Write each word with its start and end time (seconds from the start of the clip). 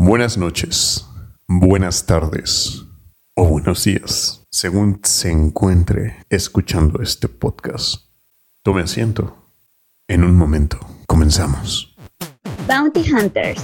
Buenas 0.00 0.38
noches, 0.38 1.04
buenas 1.48 2.06
tardes 2.06 2.84
o 3.34 3.44
buenos 3.46 3.82
días, 3.82 4.46
según 4.48 5.00
se 5.02 5.32
encuentre 5.32 6.24
escuchando 6.30 7.02
este 7.02 7.26
podcast. 7.26 8.04
Tome 8.62 8.82
asiento. 8.82 9.50
En 10.06 10.22
un 10.22 10.36
momento, 10.36 10.78
comenzamos. 11.08 11.96
Bounty 12.68 13.12
Hunters, 13.12 13.60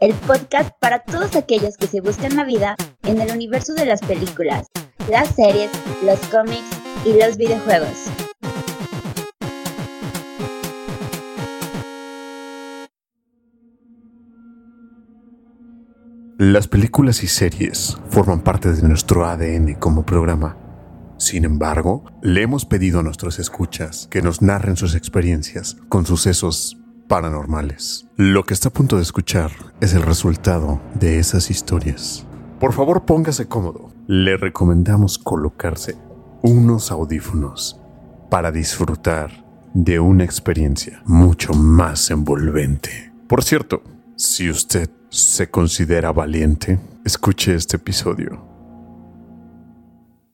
el 0.00 0.14
podcast 0.14 0.70
para 0.80 1.00
todos 1.00 1.34
aquellos 1.34 1.76
que 1.76 1.88
se 1.88 2.00
buscan 2.00 2.36
la 2.36 2.44
vida 2.44 2.76
en 3.02 3.20
el 3.20 3.32
universo 3.32 3.74
de 3.74 3.86
las 3.86 4.00
películas, 4.02 4.68
las 5.10 5.34
series, 5.34 5.72
los 6.04 6.20
cómics 6.28 6.78
y 7.04 7.14
los 7.14 7.36
videojuegos. 7.36 8.08
Las 16.38 16.68
películas 16.68 17.22
y 17.22 17.28
series 17.28 17.96
forman 18.10 18.42
parte 18.42 18.70
de 18.70 18.86
nuestro 18.86 19.24
ADN 19.24 19.72
como 19.76 20.04
programa. 20.04 20.58
Sin 21.16 21.46
embargo, 21.46 22.04
le 22.20 22.42
hemos 22.42 22.66
pedido 22.66 23.00
a 23.00 23.02
nuestros 23.02 23.38
escuchas 23.38 24.06
que 24.10 24.20
nos 24.20 24.42
narren 24.42 24.76
sus 24.76 24.94
experiencias 24.94 25.78
con 25.88 26.04
sucesos 26.04 26.76
paranormales. 27.08 28.06
Lo 28.16 28.44
que 28.44 28.52
está 28.52 28.68
a 28.68 28.72
punto 28.74 28.96
de 28.96 29.02
escuchar 29.02 29.50
es 29.80 29.94
el 29.94 30.02
resultado 30.02 30.82
de 30.92 31.18
esas 31.18 31.50
historias. 31.50 32.26
Por 32.60 32.74
favor, 32.74 33.06
póngase 33.06 33.48
cómodo. 33.48 33.88
Le 34.06 34.36
recomendamos 34.36 35.16
colocarse 35.16 35.96
unos 36.42 36.90
audífonos 36.90 37.80
para 38.28 38.52
disfrutar 38.52 39.42
de 39.72 40.00
una 40.00 40.24
experiencia 40.24 41.00
mucho 41.06 41.54
más 41.54 42.10
envolvente. 42.10 43.10
Por 43.26 43.42
cierto, 43.42 43.82
si 44.16 44.50
usted 44.50 44.90
se 45.08 45.50
considera 45.50 46.12
valiente, 46.12 46.78
escuche 47.04 47.54
este 47.54 47.76
episodio. 47.76 48.44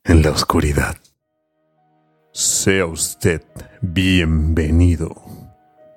En 0.05 0.23
la 0.23 0.31
oscuridad. 0.31 0.97
Sea 2.33 2.87
usted 2.87 3.43
bienvenido 3.81 5.15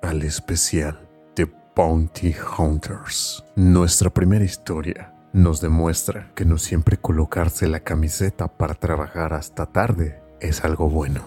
al 0.02 0.22
especial 0.22 1.00
de 1.34 1.50
Bounty 1.74 2.34
Hunters. 2.58 3.42
Nuestra 3.56 4.10
primera 4.10 4.44
historia 4.44 5.14
nos 5.32 5.60
demuestra 5.60 6.30
que 6.34 6.44
no 6.44 6.58
siempre 6.58 6.98
colocarse 6.98 7.66
la 7.66 7.80
camiseta 7.80 8.48
para 8.48 8.74
trabajar 8.74 9.32
hasta 9.32 9.66
tarde 9.66 10.20
es 10.40 10.64
algo 10.64 10.88
bueno. 10.88 11.22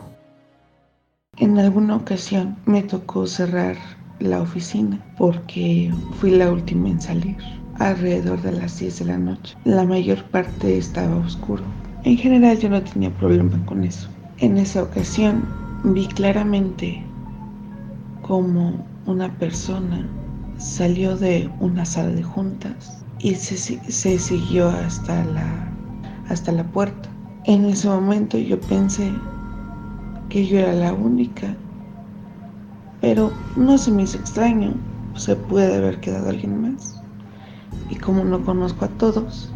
En 1.38 1.58
alguna 1.58 1.96
ocasión 1.96 2.58
me 2.66 2.84
tocó 2.84 3.26
cerrar 3.28 3.78
la 4.20 4.42
oficina 4.42 5.00
porque 5.18 5.92
fui 6.20 6.32
la 6.32 6.52
última 6.52 6.90
en 6.90 7.02
salir 7.02 7.38
alrededor 7.80 8.42
de 8.42 8.52
las 8.52 8.80
10 8.80 9.00
de 9.00 9.06
la 9.06 9.18
noche. 9.18 9.56
La 9.64 9.86
mayor 9.86 10.24
parte 10.26 10.78
estaba 10.78 11.16
oscuro. 11.18 11.64
En 12.04 12.18
general 12.18 12.58
yo 12.60 12.70
no 12.70 12.82
tenía 12.82 13.10
problema 13.12 13.66
con 13.66 13.84
eso. 13.84 14.10
En 14.38 14.58
esa 14.58 14.84
ocasión 14.84 15.46
vi 15.84 16.08
claramente 16.08 17.04
como 18.22 18.86
una 19.06 19.32
persona 19.38 20.08
salió 20.58 21.16
de 21.16 21.50
una 21.60 21.86
sala 21.86 22.10
de 22.10 22.24
juntas 22.24 23.04
y 23.20 23.36
se, 23.36 23.58
se 23.58 24.20
siguió 24.20 24.70
hasta 24.70 25.24
la, 25.26 25.72
hasta 26.30 26.52
la 26.52 26.64
puerta. 26.64 27.10
En 27.46 27.66
ese 27.66 27.88
momento 27.88 28.38
yo 28.38 28.60
pensé 28.60 29.12
que 30.30 30.46
yo 30.46 30.60
era 30.60 30.74
la 30.74 30.94
única 30.94 31.56
pero 33.02 33.32
no 33.56 33.78
se 33.78 33.92
me 33.92 34.04
hizo 34.04 34.18
extraño, 34.18 34.74
se 35.16 35.36
puede 35.36 35.76
haber 35.76 36.00
quedado 36.00 36.30
alguien 36.30 36.62
más. 36.62 37.02
Y 37.90 37.96
como 37.96 38.24
no 38.24 38.44
conozco 38.44 38.86
a 38.86 38.90
todos, 38.90 39.52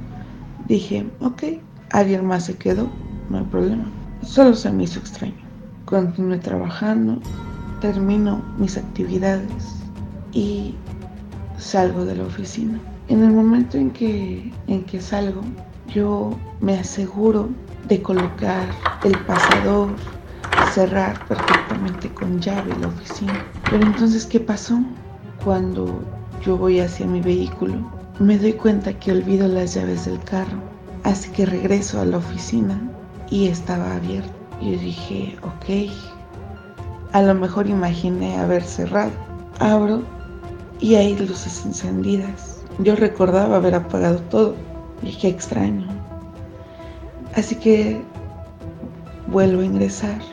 dije, 0.67 1.05
ok, 1.19 1.43
alguien 1.91 2.25
más 2.25 2.45
se 2.45 2.57
quedó, 2.57 2.89
no 3.29 3.39
hay 3.39 3.45
problema. 3.45 3.85
Solo 4.23 4.55
se 4.55 4.71
me 4.71 4.83
hizo 4.83 4.99
extraño. 4.99 5.33
Continué 5.85 6.39
trabajando, 6.39 7.19
termino 7.81 8.41
mis 8.57 8.77
actividades 8.77 9.75
y 10.31 10.75
salgo 11.57 12.05
de 12.05 12.15
la 12.15 12.23
oficina. 12.23 12.79
En 13.09 13.21
el 13.23 13.31
momento 13.31 13.77
en 13.77 13.91
que, 13.91 14.51
en 14.67 14.83
que 14.85 15.01
salgo, 15.01 15.41
yo 15.93 16.37
me 16.61 16.79
aseguro 16.79 17.49
de 17.87 18.01
colocar 18.01 18.65
el 19.03 19.17
pasador, 19.25 19.89
cerrar 20.73 21.25
perfectamente 21.27 22.09
con 22.09 22.39
llave 22.39 22.75
la 22.79 22.87
oficina. 22.87 23.45
Pero 23.69 23.85
entonces, 23.85 24.25
¿qué 24.25 24.39
pasó? 24.39 24.79
Cuando 25.43 26.01
yo 26.43 26.57
voy 26.57 26.79
hacia 26.79 27.05
mi 27.05 27.21
vehículo, 27.21 27.75
me 28.19 28.37
doy 28.37 28.53
cuenta 28.53 28.93
que 28.93 29.11
olvido 29.11 29.47
las 29.47 29.73
llaves 29.73 30.05
del 30.05 30.19
carro. 30.23 30.57
Así 31.03 31.29
que 31.31 31.45
regreso 31.45 31.99
a 31.99 32.05
la 32.05 32.17
oficina 32.17 32.81
y 33.29 33.47
estaba 33.47 33.95
abierto. 33.95 34.33
Yo 34.61 34.71
dije, 34.71 35.37
ok, 35.43 35.91
a 37.11 37.21
lo 37.21 37.35
mejor 37.35 37.67
imaginé 37.67 38.37
haber 38.37 38.63
cerrado. 38.63 39.11
Abro 39.59 40.01
y 40.79 40.95
hay 40.95 41.17
luces 41.17 41.65
encendidas. 41.65 42.61
Yo 42.79 42.95
recordaba 42.95 43.57
haber 43.57 43.75
apagado 43.75 44.19
todo. 44.29 44.55
Y 45.01 45.15
qué 45.17 45.27
extraño. 45.27 45.85
Así 47.35 47.55
que 47.55 48.01
vuelvo 49.27 49.61
a 49.61 49.65
ingresar 49.65 50.32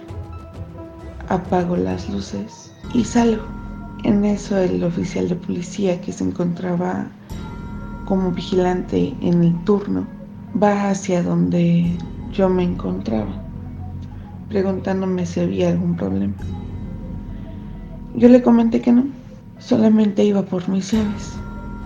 apago 1.31 1.77
las 1.77 2.09
luces 2.11 2.73
y 2.93 3.05
salgo. 3.05 3.45
En 4.05 4.25
eso 4.25 4.59
el 4.59 4.83
oficial 4.83 5.29
de 5.29 5.37
policía 5.37 6.01
que 6.01 6.13
se 6.13 6.25
encontraba 6.25 7.07
como 8.05 8.33
vigilante 8.33 9.15
en 9.21 9.45
el 9.45 9.65
turno 9.65 10.07
va 10.61 10.91
hacia 10.91 11.23
donde 11.23 11.97
yo 12.33 12.49
me 12.49 12.65
encontraba, 12.65 13.31
preguntándome 14.49 15.25
si 15.25 15.41
había 15.41 15.69
algún 15.69 15.97
problema. 15.97 16.35
Yo 18.17 18.29
le 18.29 18.43
comenté 18.43 18.81
que 18.81 18.93
no, 18.93 19.05
solamente 19.59 20.25
iba 20.25 20.43
por 20.43 20.69
mis 20.69 20.91
llaves. 20.91 21.35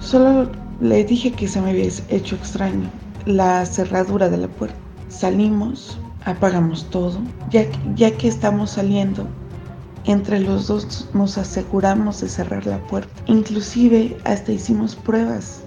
Solo 0.00 0.50
le 0.80 1.04
dije 1.04 1.32
que 1.32 1.48
se 1.48 1.60
me 1.60 1.70
había 1.70 1.88
hecho 2.08 2.36
extraño 2.36 2.88
la 3.26 3.66
cerradura 3.66 4.30
de 4.30 4.38
la 4.38 4.48
puerta. 4.48 4.76
Salimos, 5.08 5.98
apagamos 6.24 6.88
todo. 6.90 7.18
Ya, 7.50 8.10
que 8.16 8.28
estamos 8.28 8.70
saliendo, 8.70 9.26
entre 10.04 10.40
los 10.40 10.66
dos 10.66 11.08
nos 11.14 11.38
aseguramos 11.38 12.20
de 12.20 12.28
cerrar 12.28 12.66
la 12.66 12.78
puerta. 12.86 13.12
Inclusive 13.26 14.16
hasta 14.24 14.52
hicimos 14.52 14.94
pruebas 14.94 15.62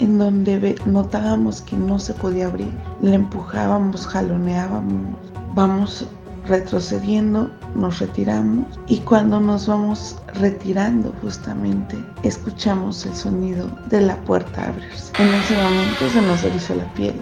en 0.00 0.18
donde 0.18 0.76
notábamos 0.86 1.60
que 1.60 1.76
no 1.76 1.98
se 1.98 2.14
podía 2.14 2.46
abrir. 2.46 2.72
Le 3.02 3.14
empujábamos, 3.14 4.06
jaloneábamos, 4.06 5.16
vamos 5.54 6.06
retrocediendo, 6.46 7.50
nos 7.74 8.00
retiramos 8.00 8.64
y 8.88 8.96
cuando 9.00 9.38
nos 9.40 9.66
vamos 9.66 10.16
retirando 10.34 11.14
justamente 11.20 12.02
escuchamos 12.22 13.04
el 13.04 13.14
sonido 13.14 13.70
de 13.90 14.00
la 14.00 14.16
puerta 14.22 14.68
abrirse. 14.68 15.12
En 15.18 15.28
ese 15.28 15.54
momento 15.54 16.08
se 16.10 16.22
nos 16.22 16.42
erizó 16.42 16.74
la 16.74 16.92
piel 16.94 17.14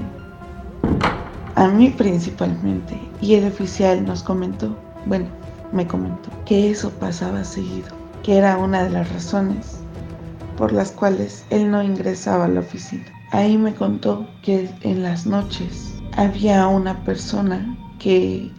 a 1.58 1.66
mí 1.66 1.90
principalmente. 1.90 2.96
Y 3.20 3.34
el 3.34 3.48
oficial 3.48 4.06
nos 4.06 4.22
comentó, 4.22 4.78
bueno, 5.06 5.26
me 5.72 5.86
comentó, 5.88 6.30
que 6.46 6.70
eso 6.70 6.88
pasaba 6.90 7.42
seguido, 7.42 7.88
que 8.22 8.36
era 8.36 8.56
una 8.56 8.84
de 8.84 8.90
las 8.90 9.12
razones 9.12 9.80
por 10.56 10.72
las 10.72 10.92
cuales 10.92 11.44
él 11.50 11.68
no 11.70 11.82
ingresaba 11.82 12.44
a 12.44 12.48
la 12.48 12.60
oficina. 12.60 13.04
Ahí 13.32 13.58
me 13.58 13.74
contó 13.74 14.24
que 14.42 14.70
en 14.82 15.02
las 15.02 15.26
noches 15.26 15.92
había 16.16 16.68
una 16.68 16.96
persona 17.04 17.76
que 17.98 18.50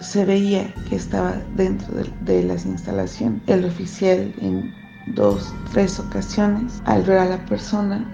se 0.00 0.24
veía 0.24 0.72
que 0.88 0.94
estaba 0.94 1.34
dentro 1.56 1.92
de, 2.20 2.42
las 2.44 2.64
instalaciones. 2.64 3.42
El 3.48 3.64
oficial 3.64 4.32
en 4.40 4.72
dos, 5.14 5.52
tres 5.72 5.98
ocasiones, 5.98 6.80
al 6.84 7.02
ver 7.02 7.18
a 7.18 7.24
la 7.24 7.44
persona, 7.46 8.04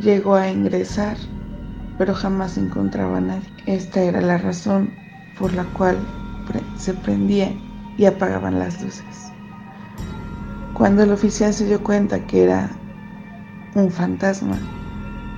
llegó 0.00 0.36
a 0.36 0.48
ingresar 0.48 1.16
pero 2.02 2.16
jamás 2.16 2.58
encontraba 2.58 3.18
a 3.18 3.20
nadie. 3.20 3.48
Esta 3.66 4.02
era 4.02 4.20
la 4.20 4.36
razón 4.36 4.90
por 5.38 5.54
la 5.54 5.62
cual 5.66 5.96
se 6.76 6.94
prendía 6.94 7.52
y 7.96 8.06
apagaban 8.06 8.58
las 8.58 8.82
luces. 8.82 9.30
Cuando 10.74 11.04
el 11.04 11.12
oficial 11.12 11.54
se 11.54 11.64
dio 11.64 11.80
cuenta 11.80 12.18
que 12.26 12.42
era 12.42 12.70
un 13.76 13.88
fantasma, 13.88 14.58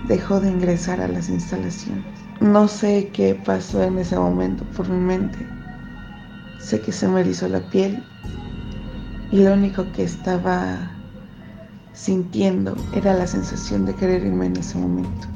dejó 0.09 0.41
de 0.41 0.53
ingresar 0.53 1.03
a 1.03 1.09
las 1.09 1.29
instalaciones. 1.29 2.03
No 2.41 2.67
sé 2.67 3.11
qué 3.13 3.35
pasó 3.35 3.83
en 3.83 3.99
ese 3.99 4.19
momento 4.19 4.65
por 4.75 4.89
mi 4.89 5.05
mente. 5.05 5.47
Sé 6.61 6.81
que 6.81 6.93
se 6.93 7.07
me 7.09 7.21
erizó 7.21 7.47
la 7.47 7.61
piel 7.61 8.03
y 9.31 9.41
lo 9.41 9.53
único 9.53 9.85
que 9.93 10.05
estaba 10.05 10.91
sintiendo 11.93 12.75
era 12.95 13.13
la 13.13 13.27
sensación 13.27 13.85
de 13.85 13.95
querer 13.95 14.25
irme 14.25 14.47
en 14.47 14.57
ese 14.57 14.79
momento. 14.79 15.29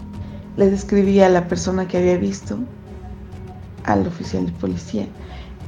Le 0.58 0.70
describí 0.70 1.20
a 1.20 1.30
la 1.30 1.48
persona 1.48 1.88
que 1.88 1.96
había 1.96 2.18
visto, 2.18 2.58
al 3.84 4.06
oficial 4.06 4.44
de 4.44 4.52
policía, 4.52 5.06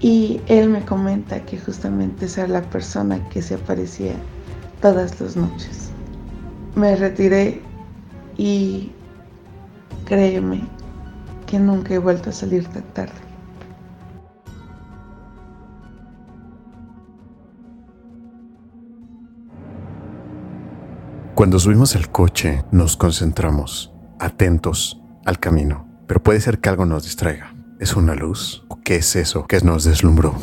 y 0.00 0.40
él 0.48 0.68
me 0.68 0.84
comenta 0.84 1.44
que 1.46 1.58
justamente 1.58 2.26
esa 2.26 2.42
era 2.42 2.60
la 2.60 2.62
persona 2.62 3.26
que 3.28 3.40
se 3.40 3.54
aparecía 3.54 4.14
todas 4.82 5.20
las 5.20 5.36
noches. 5.36 5.90
Me 6.74 6.96
retiré 6.96 7.62
Y 8.36 8.90
créeme 10.06 10.62
que 11.46 11.58
nunca 11.58 11.94
he 11.94 11.98
vuelto 11.98 12.30
a 12.30 12.32
salir 12.32 12.66
tan 12.66 12.82
tarde. 12.94 13.12
Cuando 21.34 21.58
subimos 21.58 21.94
el 21.94 22.10
coche, 22.10 22.64
nos 22.70 22.96
concentramos, 22.96 23.92
atentos 24.20 25.00
al 25.24 25.38
camino, 25.40 25.86
pero 26.06 26.22
puede 26.22 26.40
ser 26.40 26.60
que 26.60 26.68
algo 26.68 26.86
nos 26.86 27.04
distraiga. 27.04 27.54
¿Es 27.80 27.96
una 27.96 28.14
luz? 28.14 28.64
¿O 28.68 28.76
qué 28.76 28.96
es 28.96 29.16
eso 29.16 29.46
que 29.46 29.60
nos 29.60 29.84
deslumbró? 29.84 30.34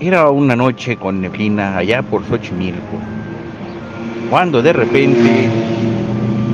Era 0.00 0.30
una 0.30 0.54
noche 0.54 0.96
con 0.96 1.20
neblina 1.20 1.76
allá 1.76 2.02
por 2.02 2.24
Xochimilco, 2.24 2.98
cuando 4.30 4.62
de 4.62 4.72
repente 4.72 5.50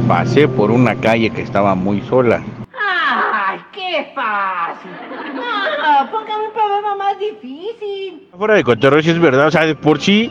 pasé 0.09 0.49
por 0.49 0.71
una 0.71 0.95
calle 0.97 1.31
que 1.31 1.43
estaba 1.43 1.75
muy 1.75 2.01
sola. 2.03 2.43
¡Ay, 2.73 3.61
qué 3.73 4.13
fácil! 4.15 4.91
¡Ah, 5.43 6.09
más 6.97 7.19
difícil! 7.19 8.29
Fuera 8.37 8.55
de 8.55 8.65
cotorreo, 8.65 9.03
sí 9.03 9.11
es 9.11 9.19
verdad, 9.19 9.49
o 9.49 9.51
sea, 9.51 9.67
de 9.67 9.75
por 9.75 10.01
sí, 10.01 10.31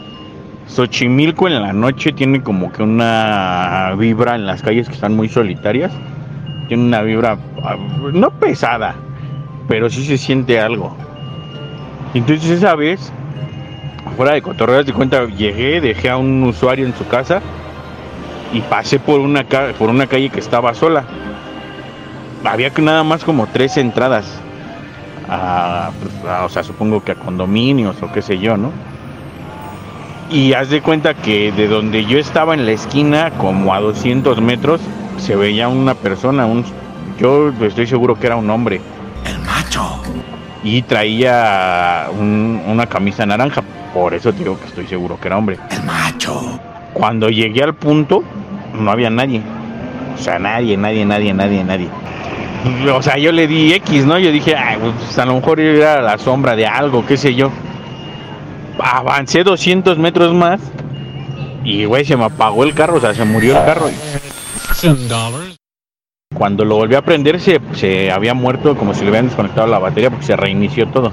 Xochimilco 0.67 1.47
en 1.47 1.61
la 1.61 1.73
noche 1.73 2.11
tiene 2.11 2.41
como 2.41 2.71
que 2.71 2.83
una 2.83 3.93
vibra 3.97 4.35
en 4.35 4.45
las 4.45 4.61
calles 4.61 4.87
que 4.87 4.95
están 4.95 5.15
muy 5.15 5.29
solitarias. 5.29 5.91
Tiene 6.67 6.83
una 6.83 7.01
vibra, 7.01 7.37
ah, 7.63 7.75
no 8.13 8.31
pesada, 8.39 8.95
pero 9.67 9.89
sí 9.89 10.05
se 10.05 10.17
siente 10.17 10.59
algo. 10.59 10.95
Entonces 12.13 12.49
esa 12.49 12.75
vez, 12.75 13.11
fuera 14.15 14.33
de 14.33 14.41
cotorreo, 14.41 14.83
de 14.83 14.93
cuenta, 14.93 15.25
llegué, 15.25 15.81
dejé 15.81 16.09
a 16.09 16.17
un 16.17 16.43
usuario 16.43 16.85
en 16.85 16.95
su 16.95 17.05
casa 17.07 17.41
y 18.53 18.61
pasé 18.61 18.99
por 18.99 19.19
una, 19.19 19.43
por 19.77 19.89
una 19.89 20.07
calle 20.07 20.29
que 20.29 20.39
estaba 20.39 20.73
sola. 20.73 21.03
Había 22.45 22.69
que 22.69 22.81
nada 22.81 23.03
más 23.03 23.23
como 23.23 23.47
tres 23.47 23.77
entradas. 23.77 24.39
A, 25.35 25.87
a- 26.29 26.45
o 26.45 26.49
sea, 26.49 26.63
supongo 26.63 27.03
que 27.03 27.13
a 27.13 27.15
condominios 27.15 27.95
o 28.03 28.11
qué 28.11 28.21
sé 28.21 28.37
yo, 28.37 28.55
¿no? 28.57 28.71
Y 30.29 30.53
haz 30.53 30.69
de 30.69 30.81
cuenta 30.81 31.13
que 31.15 31.51
de 31.51 31.67
donde 31.67 32.05
yo 32.05 32.17
estaba 32.17 32.53
en 32.53 32.65
la 32.65 32.71
esquina, 32.71 33.31
como 33.31 33.73
a 33.73 33.79
200 33.79 34.41
metros, 34.41 34.81
se 35.17 35.35
veía 35.35 35.67
una 35.67 35.93
persona, 35.95 36.45
un, 36.45 36.63
yo 37.19 37.51
estoy 37.61 37.87
seguro 37.87 38.15
que 38.19 38.27
era 38.27 38.35
un 38.35 38.49
hombre. 38.49 38.81
El 39.25 39.39
macho. 39.39 40.01
Y 40.63 40.81
traía 40.83 42.07
un- 42.17 42.61
una 42.67 42.85
camisa 42.87 43.25
naranja, 43.25 43.61
por 43.93 44.13
eso 44.13 44.31
te 44.33 44.39
digo 44.39 44.59
que 44.59 44.67
estoy 44.67 44.87
seguro 44.87 45.19
que 45.19 45.27
era 45.27 45.37
hombre. 45.37 45.57
El 45.69 45.83
macho. 45.83 46.59
Cuando 46.93 47.29
llegué 47.29 47.63
al 47.63 47.73
punto, 47.73 48.23
no 48.79 48.91
había 48.91 49.09
nadie. 49.09 49.41
O 50.15 50.17
sea, 50.17 50.39
nadie, 50.39 50.77
nadie, 50.77 51.05
nadie, 51.05 51.33
nadie, 51.33 51.63
nadie. 51.63 51.89
O 52.93 53.01
sea, 53.01 53.17
yo 53.17 53.31
le 53.31 53.47
di 53.47 53.73
X, 53.73 54.05
¿no? 54.05 54.17
Yo 54.19 54.31
dije, 54.31 54.55
"Ay, 54.55 54.77
pues 54.79 55.17
a 55.19 55.25
lo 55.25 55.35
mejor 55.35 55.59
era 55.59 56.01
la 56.01 56.17
sombra 56.17 56.55
de 56.55 56.65
algo, 56.65 57.05
qué 57.05 57.17
sé 57.17 57.35
yo. 57.35 57.51
Avancé 58.79 59.43
200 59.43 59.97
metros 59.97 60.33
más 60.33 60.61
y, 61.63 61.85
güey, 61.85 62.05
se 62.05 62.17
me 62.17 62.25
apagó 62.25 62.63
el 62.63 62.73
carro, 62.73 62.97
o 62.97 62.99
sea, 63.01 63.13
se 63.13 63.25
murió 63.25 63.57
el 63.57 63.65
carro. 63.65 63.87
Cuando 66.35 66.65
lo 66.65 66.75
volví 66.75 66.95
a 66.95 67.01
prender, 67.03 67.39
se, 67.39 67.59
se 67.73 68.11
había 68.11 68.33
muerto 68.33 68.75
como 68.75 68.93
si 68.93 69.01
le 69.01 69.09
hubieran 69.09 69.27
desconectado 69.27 69.67
la 69.67 69.79
batería 69.79 70.09
porque 70.09 70.25
se 70.25 70.35
reinició 70.35 70.87
todo. 70.87 71.11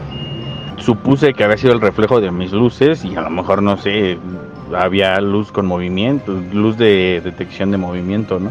Supuse 0.79 1.35
que 1.35 1.45
había 1.45 1.59
sido 1.59 1.75
el 1.75 1.81
reflejo 1.81 2.21
de 2.21 2.31
mis 2.31 2.53
luces 2.53 3.05
y 3.05 3.15
a 3.17 3.21
lo 3.21 3.31
mejor, 3.31 3.63
no 3.63 3.77
sé, 3.77 4.19
había 4.75 5.21
luz 5.21 5.53
con 5.53 5.67
movimiento, 5.67 6.33
luz 6.53 6.79
de 6.79 7.21
detección 7.23 7.71
de 7.71 7.77
movimiento, 7.77 8.39
¿no? 8.39 8.51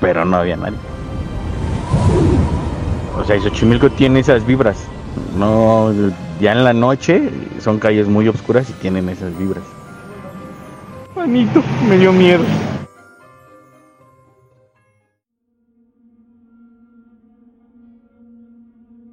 Pero 0.00 0.24
no 0.26 0.36
había 0.36 0.56
nadie. 0.56 0.76
O 3.16 3.24
sea, 3.24 3.40
Xochimilco 3.40 3.90
tiene 3.90 4.20
esas 4.20 4.44
vibras. 4.44 4.76
No, 5.38 5.92
ya 6.40 6.52
en 6.52 6.64
la 6.64 6.72
noche 6.72 7.30
son 7.60 7.78
calles 7.78 8.08
muy 8.08 8.28
oscuras 8.28 8.68
y 8.68 8.72
tienen 8.74 9.08
esas 9.08 9.36
vibras. 9.38 9.64
Manito, 11.14 11.62
me 11.88 11.96
dio 11.96 12.12
miedo. 12.12 12.44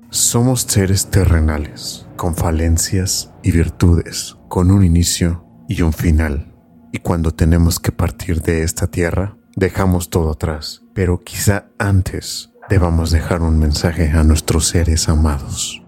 Somos 0.10 0.62
seres 0.62 1.08
terrenales, 1.08 2.08
con 2.18 2.36
falencias 2.36 3.32
y 3.44 3.52
virtudes, 3.52 4.38
con 4.48 4.72
un 4.72 4.84
inicio 4.84 5.46
y 5.70 5.84
un 5.84 5.94
final. 5.94 6.54
Y 6.92 7.00
cuando 7.00 7.32
tenemos 7.32 7.80
que 7.80 7.92
partir 7.92 8.42
de 8.42 8.64
esta 8.64 8.88
tierra, 8.88 9.38
dejamos 9.56 10.10
todo 10.10 10.32
atrás. 10.32 10.84
Pero 10.94 11.20
quizá 11.20 11.68
antes 11.78 12.51
debamos 12.72 13.12
dejar 13.12 13.42
un 13.42 13.60
mensaje 13.60 14.08
a 14.12 14.24
nuestros 14.24 14.70
seres 14.70 15.10
amados. 15.10 15.84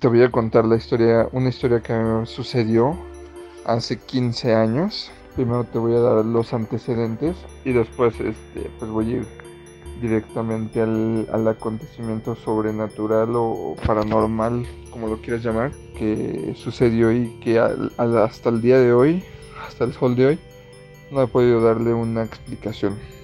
Te 0.00 0.08
voy 0.08 0.20
a 0.24 0.32
contar 0.32 0.64
la 0.64 0.74
historia, 0.74 1.28
una 1.30 1.48
historia 1.48 1.80
que 1.80 1.92
me 1.92 2.26
sucedió 2.26 2.98
hace 3.64 4.00
15 4.00 4.52
años. 4.52 5.12
Primero 5.36 5.62
te 5.62 5.78
voy 5.78 5.94
a 5.94 6.00
dar 6.00 6.24
los 6.24 6.52
antecedentes 6.52 7.36
y 7.64 7.70
después 7.70 8.14
este, 8.14 8.68
pues 8.80 8.90
voy 8.90 9.06
a 9.06 9.16
ir 9.18 9.26
directamente 10.00 10.80
al, 10.80 11.28
al 11.32 11.46
acontecimiento 11.46 12.34
sobrenatural 12.34 13.30
o 13.36 13.76
paranormal, 13.86 14.66
como 14.90 15.06
lo 15.06 15.22
quieras 15.22 15.44
llamar, 15.44 15.70
que 15.96 16.54
sucedió 16.56 17.12
y 17.12 17.28
que 17.38 17.60
hasta 17.60 18.48
el 18.48 18.60
día 18.60 18.80
de 18.80 18.92
hoy, 18.92 19.22
hasta 19.68 19.84
el 19.84 19.92
sol 19.92 20.16
de 20.16 20.26
hoy, 20.26 20.38
no 21.12 21.22
he 21.22 21.28
podido 21.28 21.62
darle 21.62 21.94
una 21.94 22.24
explicación. 22.24 23.21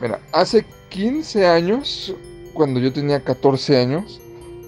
Mira, 0.00 0.20
hace 0.32 0.64
15 0.90 1.46
años, 1.46 2.14
cuando 2.54 2.78
yo 2.78 2.92
tenía 2.92 3.20
14 3.20 3.76
años, 3.78 4.20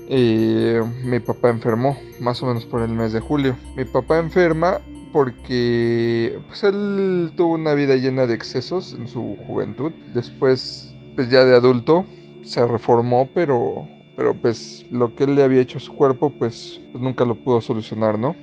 eh, 0.09 0.83
mi 1.05 1.21
papá 1.21 1.51
enfermó, 1.51 1.97
más 2.19 2.43
o 2.43 2.47
menos 2.47 2.67
por 2.67 2.83
el 2.83 2.91
mes 2.91 3.13
de 3.13 3.21
julio. 3.21 3.57
Mi 3.77 3.85
papá 3.85 4.19
enferma 4.19 4.81
porque 5.13 6.39
pues 6.49 6.65
él 6.65 7.33
tuvo 7.37 7.55
una 7.55 7.75
vida 7.75 7.97
llena 7.97 8.27
de 8.27 8.35
excesos 8.35 8.95
en 8.99 9.07
su 9.07 9.37
juventud. 9.47 9.93
Después, 10.15 10.93
pues 11.15 11.31
ya 11.31 11.45
de 11.45 11.55
adulto, 11.55 12.05
se 12.43 12.67
reformó, 12.67 13.29
pero, 13.33 13.87
pero 14.17 14.35
pues 14.35 14.85
lo 14.91 15.15
que 15.15 15.25
él 15.25 15.37
le 15.37 15.45
había 15.45 15.61
hecho 15.61 15.79
a 15.79 15.81
su 15.81 15.95
cuerpo, 15.95 16.31
pues, 16.31 16.81
pues 16.91 17.03
nunca 17.03 17.25
lo 17.25 17.37
pudo 17.37 17.61
solucionar, 17.61 18.19
¿no? 18.19 18.35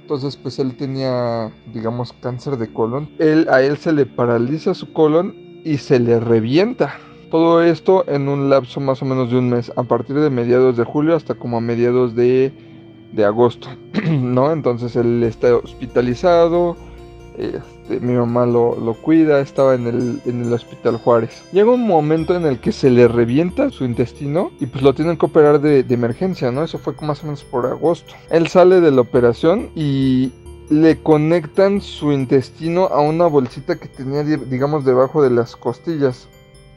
Entonces, 0.00 0.36
pues 0.36 0.60
él 0.60 0.76
tenía, 0.76 1.50
digamos, 1.72 2.12
cáncer 2.12 2.56
de 2.56 2.72
colon. 2.72 3.10
Él, 3.18 3.48
a 3.50 3.62
él 3.62 3.76
se 3.76 3.92
le 3.92 4.06
paraliza 4.06 4.72
su 4.74 4.92
colon 4.92 5.45
y 5.66 5.78
se 5.78 5.98
le 5.98 6.20
revienta. 6.20 6.96
Todo 7.30 7.60
esto 7.60 8.04
en 8.06 8.28
un 8.28 8.48
lapso 8.48 8.78
más 8.78 9.02
o 9.02 9.04
menos 9.04 9.30
de 9.30 9.38
un 9.38 9.50
mes, 9.50 9.72
a 9.74 9.82
partir 9.82 10.14
de 10.14 10.30
mediados 10.30 10.76
de 10.76 10.84
julio 10.84 11.16
hasta 11.16 11.34
como 11.34 11.56
a 11.56 11.60
mediados 11.60 12.14
de, 12.14 12.52
de 13.12 13.24
agosto, 13.24 13.68
¿no? 14.10 14.52
Entonces 14.52 14.94
él 14.94 15.24
está 15.24 15.56
hospitalizado, 15.56 16.76
este, 17.36 17.98
mi 17.98 18.12
mamá 18.12 18.46
lo, 18.46 18.78
lo 18.78 18.94
cuida, 18.94 19.40
estaba 19.40 19.74
en 19.74 19.88
el, 19.88 20.20
en 20.24 20.44
el 20.44 20.52
hospital 20.52 20.98
Juárez. 20.98 21.42
Llega 21.52 21.72
un 21.72 21.84
momento 21.84 22.36
en 22.36 22.46
el 22.46 22.60
que 22.60 22.70
se 22.70 22.88
le 22.88 23.08
revienta 23.08 23.70
su 23.70 23.84
intestino 23.84 24.52
y 24.60 24.66
pues 24.66 24.84
lo 24.84 24.94
tienen 24.94 25.16
que 25.16 25.26
operar 25.26 25.60
de, 25.60 25.82
de 25.82 25.94
emergencia, 25.94 26.52
¿no? 26.52 26.62
Eso 26.62 26.78
fue 26.78 26.94
más 27.02 27.24
o 27.24 27.26
menos 27.26 27.42
por 27.42 27.66
agosto. 27.66 28.14
Él 28.30 28.46
sale 28.46 28.80
de 28.80 28.92
la 28.92 29.00
operación 29.00 29.70
y 29.74 30.30
le 30.70 30.96
conectan 31.02 31.80
su 31.80 32.12
intestino 32.12 32.86
a 32.86 33.00
una 33.00 33.26
bolsita 33.26 33.76
que 33.76 33.88
tenía, 33.88 34.22
di- 34.24 34.36
digamos, 34.36 34.84
debajo 34.84 35.22
de 35.22 35.30
las 35.30 35.56
costillas. 35.56 36.28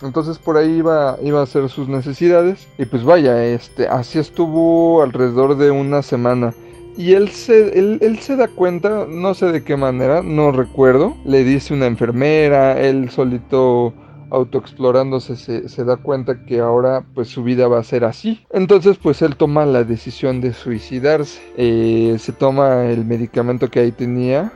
Entonces 0.01 0.37
por 0.37 0.55
ahí 0.57 0.77
iba, 0.77 1.17
iba 1.21 1.39
a 1.39 1.43
hacer 1.43 1.67
sus 1.69 1.87
necesidades. 1.89 2.67
Y 2.77 2.85
pues 2.85 3.03
vaya, 3.03 3.43
este, 3.45 3.87
así 3.87 4.19
estuvo 4.19 5.01
alrededor 5.01 5.57
de 5.57 5.71
una 5.71 6.01
semana. 6.01 6.53
Y 6.97 7.13
él 7.13 7.29
se, 7.29 7.77
él, 7.79 7.97
él 8.01 8.19
se 8.19 8.35
da 8.35 8.47
cuenta, 8.47 9.05
no 9.07 9.33
sé 9.33 9.51
de 9.51 9.63
qué 9.63 9.77
manera, 9.77 10.21
no 10.21 10.51
recuerdo. 10.51 11.15
Le 11.25 11.43
dice 11.43 11.73
una 11.73 11.85
enfermera, 11.87 12.79
él 12.79 13.09
solito 13.09 13.93
autoexplorándose 14.31 15.35
se, 15.35 15.83
da 15.83 15.97
cuenta 15.97 16.45
que 16.45 16.59
ahora 16.59 17.05
pues 17.13 17.27
su 17.29 17.43
vida 17.43 17.67
va 17.67 17.79
a 17.79 17.83
ser 17.83 18.03
así. 18.03 18.45
Entonces 18.51 18.97
pues 18.97 19.21
él 19.21 19.35
toma 19.35 19.65
la 19.65 19.83
decisión 19.83 20.41
de 20.41 20.53
suicidarse. 20.53 21.41
Eh, 21.57 22.17
se 22.19 22.31
toma 22.31 22.85
el 22.85 23.05
medicamento 23.05 23.69
que 23.69 23.79
ahí 23.79 23.91
tenía. 23.91 24.51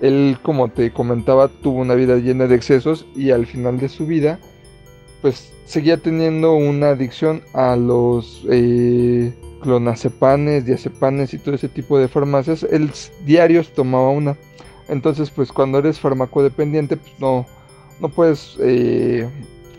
Él, 0.00 0.38
como 0.42 0.68
te 0.68 0.92
comentaba, 0.92 1.48
tuvo 1.48 1.80
una 1.80 1.94
vida 1.94 2.16
llena 2.16 2.46
de 2.46 2.54
excesos 2.54 3.06
y 3.16 3.30
al 3.30 3.46
final 3.46 3.78
de 3.78 3.88
su 3.88 4.06
vida 4.06 4.38
pues 5.20 5.52
seguía 5.64 5.96
teniendo 5.96 6.54
una 6.54 6.90
adicción 6.90 7.42
a 7.52 7.76
los 7.76 8.44
eh, 8.48 9.34
clonazepanes, 9.60 10.64
diazepanes 10.64 11.34
y 11.34 11.38
todo 11.38 11.54
ese 11.54 11.68
tipo 11.68 11.98
de 11.98 12.08
farmacias. 12.08 12.62
Él 12.62 12.90
diarios 13.24 13.72
tomaba 13.72 14.10
una. 14.10 14.36
Entonces, 14.88 15.30
pues 15.30 15.52
cuando 15.52 15.78
eres 15.78 16.00
farmacodependiente, 16.00 16.96
pues 16.96 17.12
no, 17.18 17.46
no 18.00 18.08
puedes 18.08 18.56
eh, 18.60 19.28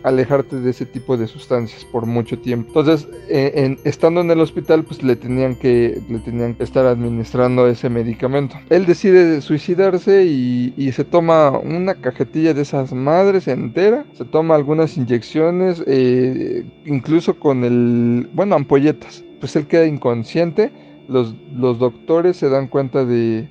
alejarte 0.02 0.56
de 0.60 0.70
ese 0.70 0.86
tipo 0.86 1.16
de 1.16 1.26
sustancias 1.26 1.84
por 1.84 2.06
mucho 2.06 2.38
tiempo. 2.38 2.68
Entonces, 2.68 3.08
eh, 3.28 3.76
estando 3.84 4.20
en 4.20 4.30
el 4.30 4.40
hospital, 4.40 4.84
pues 4.84 5.02
le 5.02 5.16
tenían 5.16 5.56
que 5.56 6.00
le 6.08 6.18
tenían 6.20 6.54
que 6.54 6.64
estar 6.64 6.86
administrando 6.86 7.66
ese 7.66 7.90
medicamento. 7.90 8.56
Él 8.70 8.86
decide 8.86 9.40
suicidarse 9.40 10.24
y, 10.24 10.72
y 10.76 10.92
se 10.92 11.04
toma 11.04 11.50
una 11.58 11.94
cajetilla 11.94 12.54
de 12.54 12.62
esas 12.62 12.92
madres 12.92 13.48
entera, 13.48 14.06
se 14.14 14.24
toma 14.24 14.54
algunas 14.54 14.96
inyecciones, 14.96 15.82
eh, 15.86 16.64
incluso 16.86 17.38
con 17.38 17.64
el, 17.64 18.28
bueno, 18.32 18.54
ampolletas. 18.54 19.24
Pues 19.40 19.56
él 19.56 19.66
queda 19.66 19.86
inconsciente. 19.86 20.70
Los, 21.08 21.34
los 21.52 21.78
doctores 21.78 22.36
se 22.36 22.48
dan 22.48 22.68
cuenta 22.68 23.04
de 23.04 23.48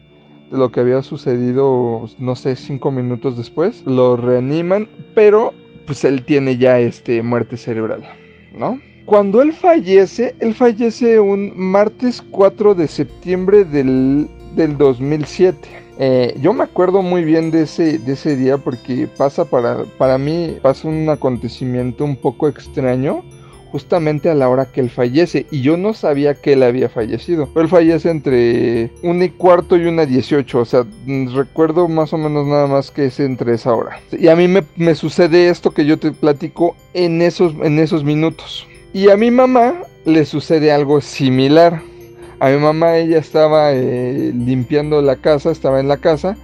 lo 0.52 0.72
que 0.72 0.80
había 0.80 1.02
sucedido, 1.02 2.10
no 2.18 2.36
sé, 2.36 2.56
cinco 2.56 2.92
minutos 2.92 3.38
después. 3.38 3.84
Lo 3.86 4.18
reaniman, 4.18 4.88
pero 5.16 5.54
pues 5.86 6.04
él 6.04 6.24
tiene 6.24 6.58
ya 6.58 6.80
este 6.80 7.22
muerte 7.24 7.58
cerebral, 7.58 8.04
¿no? 8.54 8.80
Cuando 9.06 9.42
él 9.42 9.54
fallece, 9.54 10.36
él 10.40 10.54
fallece 10.54 11.20
un 11.20 11.52
martes 11.56 12.22
4 12.30 12.76
de 12.76 12.88
septiembre 12.88 13.66
del, 13.66 14.28
del 14.56 14.78
2007. 14.78 15.58
Eh, 15.98 16.38
yo 16.40 16.54
me 16.54 16.64
acuerdo 16.64 17.02
muy 17.02 17.24
bien 17.24 17.50
de 17.50 17.64
ese, 17.64 17.98
de 17.98 18.14
ese 18.14 18.36
día 18.36 18.58
porque 18.58 19.08
pasa 19.18 19.46
para, 19.46 19.84
para 19.98 20.18
mí, 20.18 20.58
pasa 20.62 20.88
un 20.88 21.10
acontecimiento 21.10 22.06
un 22.06 22.16
poco 22.16 22.48
extraño 22.48 23.24
justamente 23.72 24.30
a 24.30 24.36
la 24.36 24.50
hora 24.50 24.66
que 24.66 24.82
él 24.82 24.90
fallece 24.90 25.46
y 25.52 25.62
yo 25.62 25.78
no 25.78 25.94
sabía 25.94 26.36
que 26.36 26.54
él 26.54 26.64
había 26.64 26.90
fallecido. 26.90 27.50
Él 27.56 27.68
fallece 27.68 28.10
entre 28.10 28.92
una 29.04 29.26
y 29.26 29.30
cuarto 29.30 29.78
y 29.78 29.86
una 29.86 30.06
dieciocho, 30.06 30.60
o 30.60 30.66
sea, 30.66 30.86
mm, 31.06 31.36
recuerdo 31.36 31.88
más 31.88 32.14
o 32.14 32.18
menos 32.18 32.48
nada 32.48 32.68
más 32.68 32.92
que 32.92 33.06
es 33.06 33.20
entre 33.20 33.54
esa 33.54 33.74
hora. 33.74 34.00
Y 34.12 34.28
a 34.28 34.36
mí 34.36 34.48
me, 34.48 34.64
me 34.76 34.96
sucede 34.96 35.50
esto 35.50 35.72
que 35.72 35.86
yo 35.86 35.98
te 35.98 36.12
platico 36.12 36.76
en 36.94 37.22
esos, 37.22 37.54
en 37.64 37.80
esos 37.80 38.04
minutos. 38.04 38.68
Y 38.94 39.10
a 39.10 39.18
mi 39.18 39.32
mamá 39.32 39.76
le 40.06 40.26
sucede 40.26 40.72
algo 40.72 41.02
similar. 41.02 41.82
A 42.40 42.50
mi 42.50 42.58
mamá 42.58 42.98
ella 42.98 43.20
estaba 43.20 43.74
eh, 43.74 44.32
limpiando 44.34 45.02
la 45.02 45.18
casa, 45.18 45.52
estaba 45.52 45.80
en 45.80 45.88
la 45.88 45.98
casa 45.98 46.38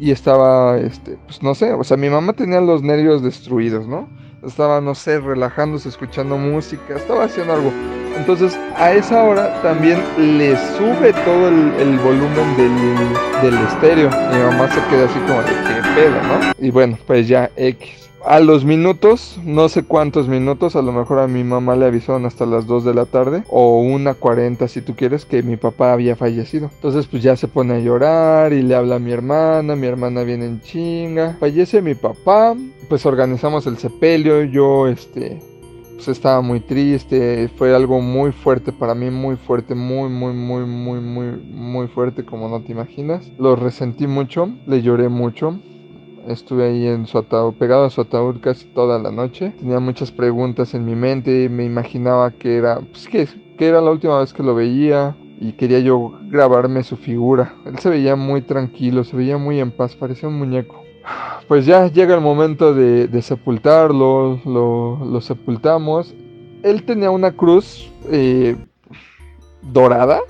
y 0.00 0.10
estaba, 0.10 0.78
este, 0.78 1.18
pues 1.26 1.42
no 1.42 1.54
sé, 1.54 1.72
o 1.72 1.84
sea, 1.84 1.96
mi 1.96 2.08
mamá 2.08 2.32
tenía 2.32 2.60
los 2.60 2.82
nervios 2.82 3.22
destruidos, 3.22 3.86
¿no? 3.86 4.08
Estaba, 4.46 4.80
no 4.80 4.94
sé, 4.94 5.20
relajándose, 5.20 5.88
escuchando 5.88 6.36
música, 6.36 6.96
estaba 6.96 7.24
haciendo 7.24 7.54
algo. 7.54 7.72
Entonces 8.16 8.58
a 8.76 8.92
esa 8.92 9.22
hora 9.22 9.60
también 9.62 10.02
le 10.18 10.56
sube 10.76 11.12
todo 11.24 11.48
el, 11.48 11.98
volumen 11.98 12.56
del, 12.56 13.50
del 13.50 13.66
estéreo. 13.66 14.10
Mi 14.10 14.38
mamá 14.38 14.68
se 14.68 14.80
queda 14.90 15.06
así 15.06 15.18
como 15.20 15.42
de 15.42 15.48
qué 15.48 15.82
pedo, 15.94 16.22
¿no? 16.22 16.52
Y 16.58 16.70
bueno, 16.70 16.98
pues 17.06 17.28
ya 17.28 17.50
X 17.56 18.01
a 18.24 18.40
los 18.40 18.64
minutos, 18.64 19.38
no 19.44 19.68
sé 19.68 19.82
cuántos 19.82 20.28
minutos, 20.28 20.76
a 20.76 20.82
lo 20.82 20.92
mejor 20.92 21.18
a 21.18 21.28
mi 21.28 21.44
mamá 21.44 21.76
le 21.76 21.86
avisaron 21.86 22.26
hasta 22.26 22.46
las 22.46 22.66
2 22.66 22.84
de 22.84 22.94
la 22.94 23.06
tarde 23.06 23.44
o 23.48 23.80
una 23.80 24.14
40 24.14 24.68
si 24.68 24.82
tú 24.82 24.94
quieres 24.94 25.24
que 25.24 25.42
mi 25.42 25.56
papá 25.56 25.92
había 25.92 26.16
fallecido. 26.16 26.70
Entonces 26.74 27.06
pues 27.06 27.22
ya 27.22 27.36
se 27.36 27.48
pone 27.48 27.74
a 27.74 27.80
llorar 27.80 28.52
y 28.52 28.62
le 28.62 28.74
habla 28.74 28.96
a 28.96 28.98
mi 28.98 29.12
hermana, 29.12 29.76
mi 29.76 29.86
hermana 29.86 30.22
viene 30.22 30.46
en 30.46 30.60
chinga. 30.60 31.36
Fallece 31.40 31.82
mi 31.82 31.94
papá, 31.94 32.54
pues 32.88 33.06
organizamos 33.06 33.66
el 33.66 33.78
sepelio, 33.78 34.44
yo 34.44 34.86
este 34.88 35.40
pues 35.94 36.08
estaba 36.08 36.40
muy 36.40 36.58
triste, 36.58 37.48
fue 37.56 37.74
algo 37.74 38.00
muy 38.00 38.32
fuerte 38.32 38.72
para 38.72 38.94
mí, 38.94 39.10
muy 39.10 39.36
fuerte, 39.36 39.74
muy 39.74 40.08
muy 40.08 40.32
muy 40.32 40.64
muy 40.64 41.00
muy 41.00 41.26
muy 41.26 41.86
fuerte 41.86 42.24
como 42.24 42.48
no 42.48 42.62
te 42.62 42.72
imaginas. 42.72 43.30
Lo 43.38 43.56
resentí 43.56 44.06
mucho, 44.06 44.48
le 44.66 44.82
lloré 44.82 45.08
mucho 45.08 45.60
Estuve 46.26 46.68
ahí 46.68 46.86
en 46.86 47.06
su 47.06 47.18
ataúd, 47.18 47.54
pegado 47.54 47.84
a 47.84 47.90
su 47.90 48.00
ataúd 48.00 48.40
casi 48.40 48.66
toda 48.66 48.98
la 48.98 49.10
noche. 49.10 49.52
Tenía 49.58 49.80
muchas 49.80 50.12
preguntas 50.12 50.74
en 50.74 50.84
mi 50.84 50.94
mente. 50.94 51.48
Me 51.48 51.64
imaginaba 51.64 52.30
que 52.30 52.56
era, 52.56 52.80
pues 52.80 53.08
que, 53.08 53.28
que 53.58 53.66
era 53.66 53.80
la 53.80 53.90
última 53.90 54.18
vez 54.20 54.32
que 54.32 54.42
lo 54.42 54.54
veía. 54.54 55.16
Y 55.40 55.54
quería 55.54 55.80
yo 55.80 56.12
grabarme 56.28 56.84
su 56.84 56.96
figura. 56.96 57.56
Él 57.66 57.78
se 57.78 57.90
veía 57.90 58.14
muy 58.14 58.42
tranquilo, 58.42 59.02
se 59.02 59.16
veía 59.16 59.38
muy 59.38 59.58
en 59.58 59.72
paz, 59.72 59.96
parecía 59.96 60.28
un 60.28 60.38
muñeco. 60.38 60.82
Pues 61.48 61.66
ya 61.66 61.88
llega 61.88 62.14
el 62.14 62.20
momento 62.20 62.72
de, 62.74 63.22
sepultarlo, 63.22 64.40
lo, 64.44 65.20
sepultamos. 65.20 66.14
Él 66.62 66.84
tenía 66.84 67.10
una 67.10 67.32
cruz 67.32 67.90
eh, 68.08 68.56
dorada, 69.62 70.20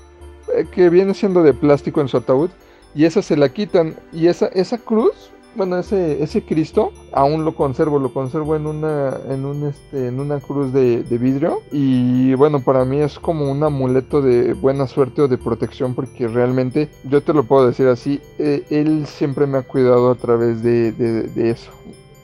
eh, 0.55 0.65
que 0.71 0.89
viene 0.89 1.13
siendo 1.13 1.43
de 1.43 1.53
plástico 1.53 2.01
en 2.01 2.07
su 2.07 2.17
ataúd, 2.17 2.49
y 2.95 3.05
esa 3.05 3.21
se 3.21 3.37
la 3.37 3.49
quitan. 3.49 3.95
Y 4.11 4.27
esa, 4.27 4.47
esa 4.47 4.79
cruz 4.79 5.32
bueno, 5.55 5.77
ese, 5.77 6.23
ese 6.23 6.43
Cristo 6.43 6.91
aún 7.11 7.45
lo 7.45 7.55
conservo, 7.55 7.99
lo 7.99 8.13
conservo 8.13 8.55
en 8.55 8.65
una, 8.65 9.17
en 9.29 9.45
un, 9.45 9.67
este, 9.67 10.07
en 10.07 10.19
una 10.19 10.39
cruz 10.39 10.73
de, 10.73 11.03
vidrio 11.17 11.61
y 11.71 12.33
bueno, 12.33 12.61
para 12.61 12.85
mí 12.85 12.97
es 12.97 13.19
como 13.19 13.51
un 13.51 13.63
amuleto 13.63 14.21
de 14.21 14.53
buena 14.53 14.87
suerte 14.87 15.21
o 15.21 15.27
de 15.27 15.37
protección 15.37 15.93
porque 15.93 16.27
realmente, 16.27 16.89
yo 17.03 17.21
te 17.21 17.33
lo 17.33 17.43
puedo 17.43 17.67
decir 17.67 17.87
así, 17.87 18.19
eh, 18.39 18.63
él 18.69 19.05
siempre 19.05 19.45
me 19.45 19.59
ha 19.59 19.61
cuidado 19.61 20.09
a 20.09 20.15
través 20.15 20.63
de, 20.63 20.91
de, 20.91 21.49
eso. 21.49 21.71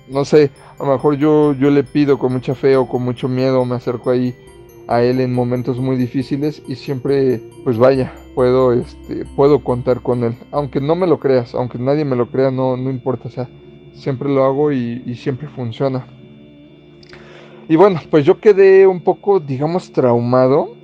No 0.08 0.26
sé, 0.26 0.50
a 0.80 0.84
lo 0.84 0.94
mejor 0.94 1.18
yo, 1.18 1.54
yo 1.54 1.70
le 1.70 1.84
pido 1.84 2.18
con 2.18 2.34
mucha 2.34 2.56
fe 2.56 2.76
o 2.78 2.88
con 2.88 3.04
mucho 3.04 3.28
miedo, 3.28 3.64
me 3.64 3.76
acerco 3.76 4.10
ahí 4.10 4.36
a 4.90 5.04
él 5.04 5.22
en 5.22 5.32
momentos 5.32 5.80
muy 5.80 5.98
difíciles 5.98 6.64
y 6.68 6.76
siempre, 6.76 7.40
pues 7.64 7.78
vaya, 7.78 8.12
puedo, 8.34 8.74
este, 8.74 9.24
puedo 9.36 9.64
contar 9.64 10.02
con 10.02 10.24
él. 10.24 10.34
Aunque 10.52 10.82
no 10.82 10.96
me 10.96 11.06
lo 11.06 11.20
creas, 11.20 11.54
aunque 11.54 11.78
nadie 11.78 12.04
me 12.06 12.16
lo 12.16 12.32
crea, 12.32 12.50
no, 12.50 12.76
no 12.76 12.90
importa, 12.90 13.28
o 13.28 13.32
sea, 13.32 13.48
siempre 13.94 14.30
lo 14.30 14.44
hago 14.44 14.72
y, 14.72 15.14
siempre 15.14 15.48
funciona. 15.48 16.08
Y 17.68 17.76
bueno, 17.76 18.02
pues 18.10 18.26
yo 18.26 18.40
quedé 18.40 18.88
un 18.88 19.02
poco, 19.02 19.40
digamos, 19.40 19.92
traumado 19.92 20.76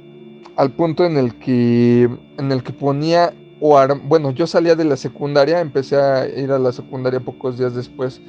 al 0.55 0.71
punto 0.73 1.03
en 1.03 1.17
el 1.17 1.33
que, 1.39 2.07
en 2.37 2.51
el 2.51 2.61
que 2.61 2.73
ponía, 2.73 3.33
o 3.59 3.75
bueno, 4.03 4.29
yo 4.29 4.45
salía 4.45 4.75
de 4.75 4.85
la 4.85 4.97
secundaria, 4.97 5.61
empecé 5.61 5.95
a 5.95 6.27
ir 6.27 6.51
a 6.51 6.59
la 6.59 6.71
secundaria 6.71 7.21
pocos 7.21 7.57
días 7.57 7.73
después 7.73 8.21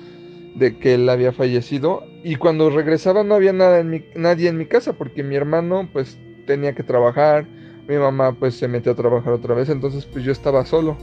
de 0.59 0.79
que 0.79 0.95
él 0.95 1.09
había 1.09 1.33
fallecido 1.33 2.05
y 2.25 2.37
cuando 2.37 2.71
regresaba 2.71 3.23
no 3.23 3.35
había 3.35 3.53
nada 3.53 3.81
en 3.81 4.05
nadie 4.15 4.49
en 4.49 4.59
mi 4.59 4.67
casa 4.67 4.95
porque 4.95 5.23
mi 5.23 5.37
hermano 5.37 5.89
pues 5.93 6.19
tenía 6.47 6.75
que 6.75 6.83
trabajar, 6.83 7.47
mi 7.87 7.97
mamá 7.97 8.33
pues 8.33 8.57
se 8.57 8.69
metió 8.69 8.93
a 8.93 8.97
trabajar 8.97 9.33
otra 9.33 9.55
vez, 9.55 9.69
entonces 9.69 10.07
pues 10.07 10.25
yo 10.25 10.33
estaba 10.33 10.65
solo. 10.65 10.97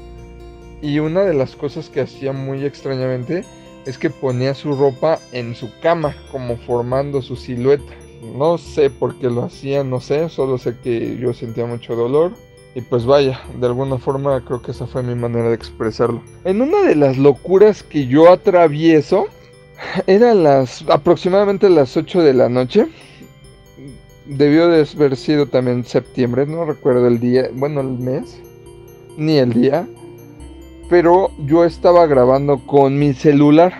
Y 0.81 0.99
una 0.99 1.21
de 1.21 1.33
las 1.33 1.55
cosas 1.55 1.89
que 1.89 2.01
hacía 2.01 2.33
muy 2.33 2.65
extrañamente 2.65 3.45
es 3.85 3.97
que 3.97 4.09
ponía 4.09 4.53
su 4.53 4.73
ropa 4.73 5.19
en 5.31 5.55
su 5.55 5.69
cama 5.81 6.15
como 6.31 6.57
formando 6.57 7.21
su 7.21 7.35
silueta. 7.35 7.93
No 8.37 8.57
sé 8.57 8.89
por 8.89 9.15
qué 9.19 9.29
lo 9.29 9.43
hacía, 9.43 9.83
no 9.83 9.99
sé, 9.99 10.29
solo 10.29 10.57
sé 10.57 10.75
que 10.83 11.17
yo 11.17 11.33
sentía 11.33 11.65
mucho 11.65 11.95
dolor. 11.95 12.31
Y 12.75 12.81
pues 12.81 13.05
vaya, 13.05 13.39
de 13.59 13.67
alguna 13.67 13.97
forma 13.97 14.43
creo 14.43 14.61
que 14.61 14.71
esa 14.71 14.87
fue 14.87 15.03
mi 15.03 15.15
manera 15.15 15.49
de 15.49 15.55
expresarlo. 15.55 16.23
En 16.43 16.61
una 16.61 16.81
de 16.81 16.95
las 16.95 17.17
locuras 17.17 17.83
que 17.83 18.07
yo 18.07 18.31
atravieso, 18.31 19.27
era 20.07 20.33
las 20.33 20.83
aproximadamente 20.89 21.69
las 21.69 21.95
8 21.95 22.21
de 22.21 22.33
la 22.33 22.49
noche. 22.49 22.87
Debió 24.25 24.69
de 24.69 24.87
haber 24.95 25.17
sido 25.17 25.47
también 25.47 25.83
septiembre, 25.83 26.45
no 26.45 26.65
recuerdo 26.65 27.07
el 27.07 27.19
día, 27.19 27.49
bueno, 27.53 27.81
el 27.81 27.99
mes, 27.99 28.39
ni 29.17 29.37
el 29.37 29.53
día. 29.53 29.87
Pero 30.89 31.31
yo 31.45 31.65
estaba 31.65 32.05
grabando 32.07 32.65
con 32.65 32.97
mi 32.97 33.13
celular, 33.13 33.73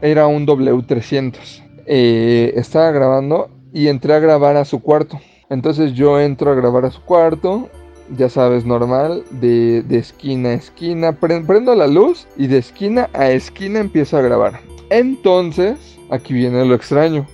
era 0.00 0.26
un 0.26 0.46
W300. 0.46 1.62
Eh, 1.86 2.52
estaba 2.56 2.90
grabando 2.92 3.50
y 3.72 3.88
entré 3.88 4.14
a 4.14 4.20
grabar 4.20 4.56
a 4.56 4.64
su 4.64 4.80
cuarto. 4.80 5.20
Entonces 5.50 5.94
yo 5.94 6.20
entro 6.20 6.52
a 6.52 6.54
grabar 6.54 6.84
a 6.84 6.90
su 6.90 7.02
cuarto, 7.02 7.68
ya 8.16 8.28
sabes, 8.28 8.64
normal, 8.64 9.24
de, 9.30 9.82
de 9.82 9.98
esquina 9.98 10.50
a 10.50 10.54
esquina. 10.54 11.12
Prendo 11.12 11.74
la 11.74 11.86
luz 11.86 12.26
y 12.36 12.46
de 12.46 12.58
esquina 12.58 13.10
a 13.12 13.30
esquina 13.30 13.80
empiezo 13.80 14.16
a 14.16 14.22
grabar. 14.22 14.69
Entonces, 14.90 15.98
aquí 16.10 16.34
viene 16.34 16.64
lo 16.64 16.74
extraño. 16.74 17.26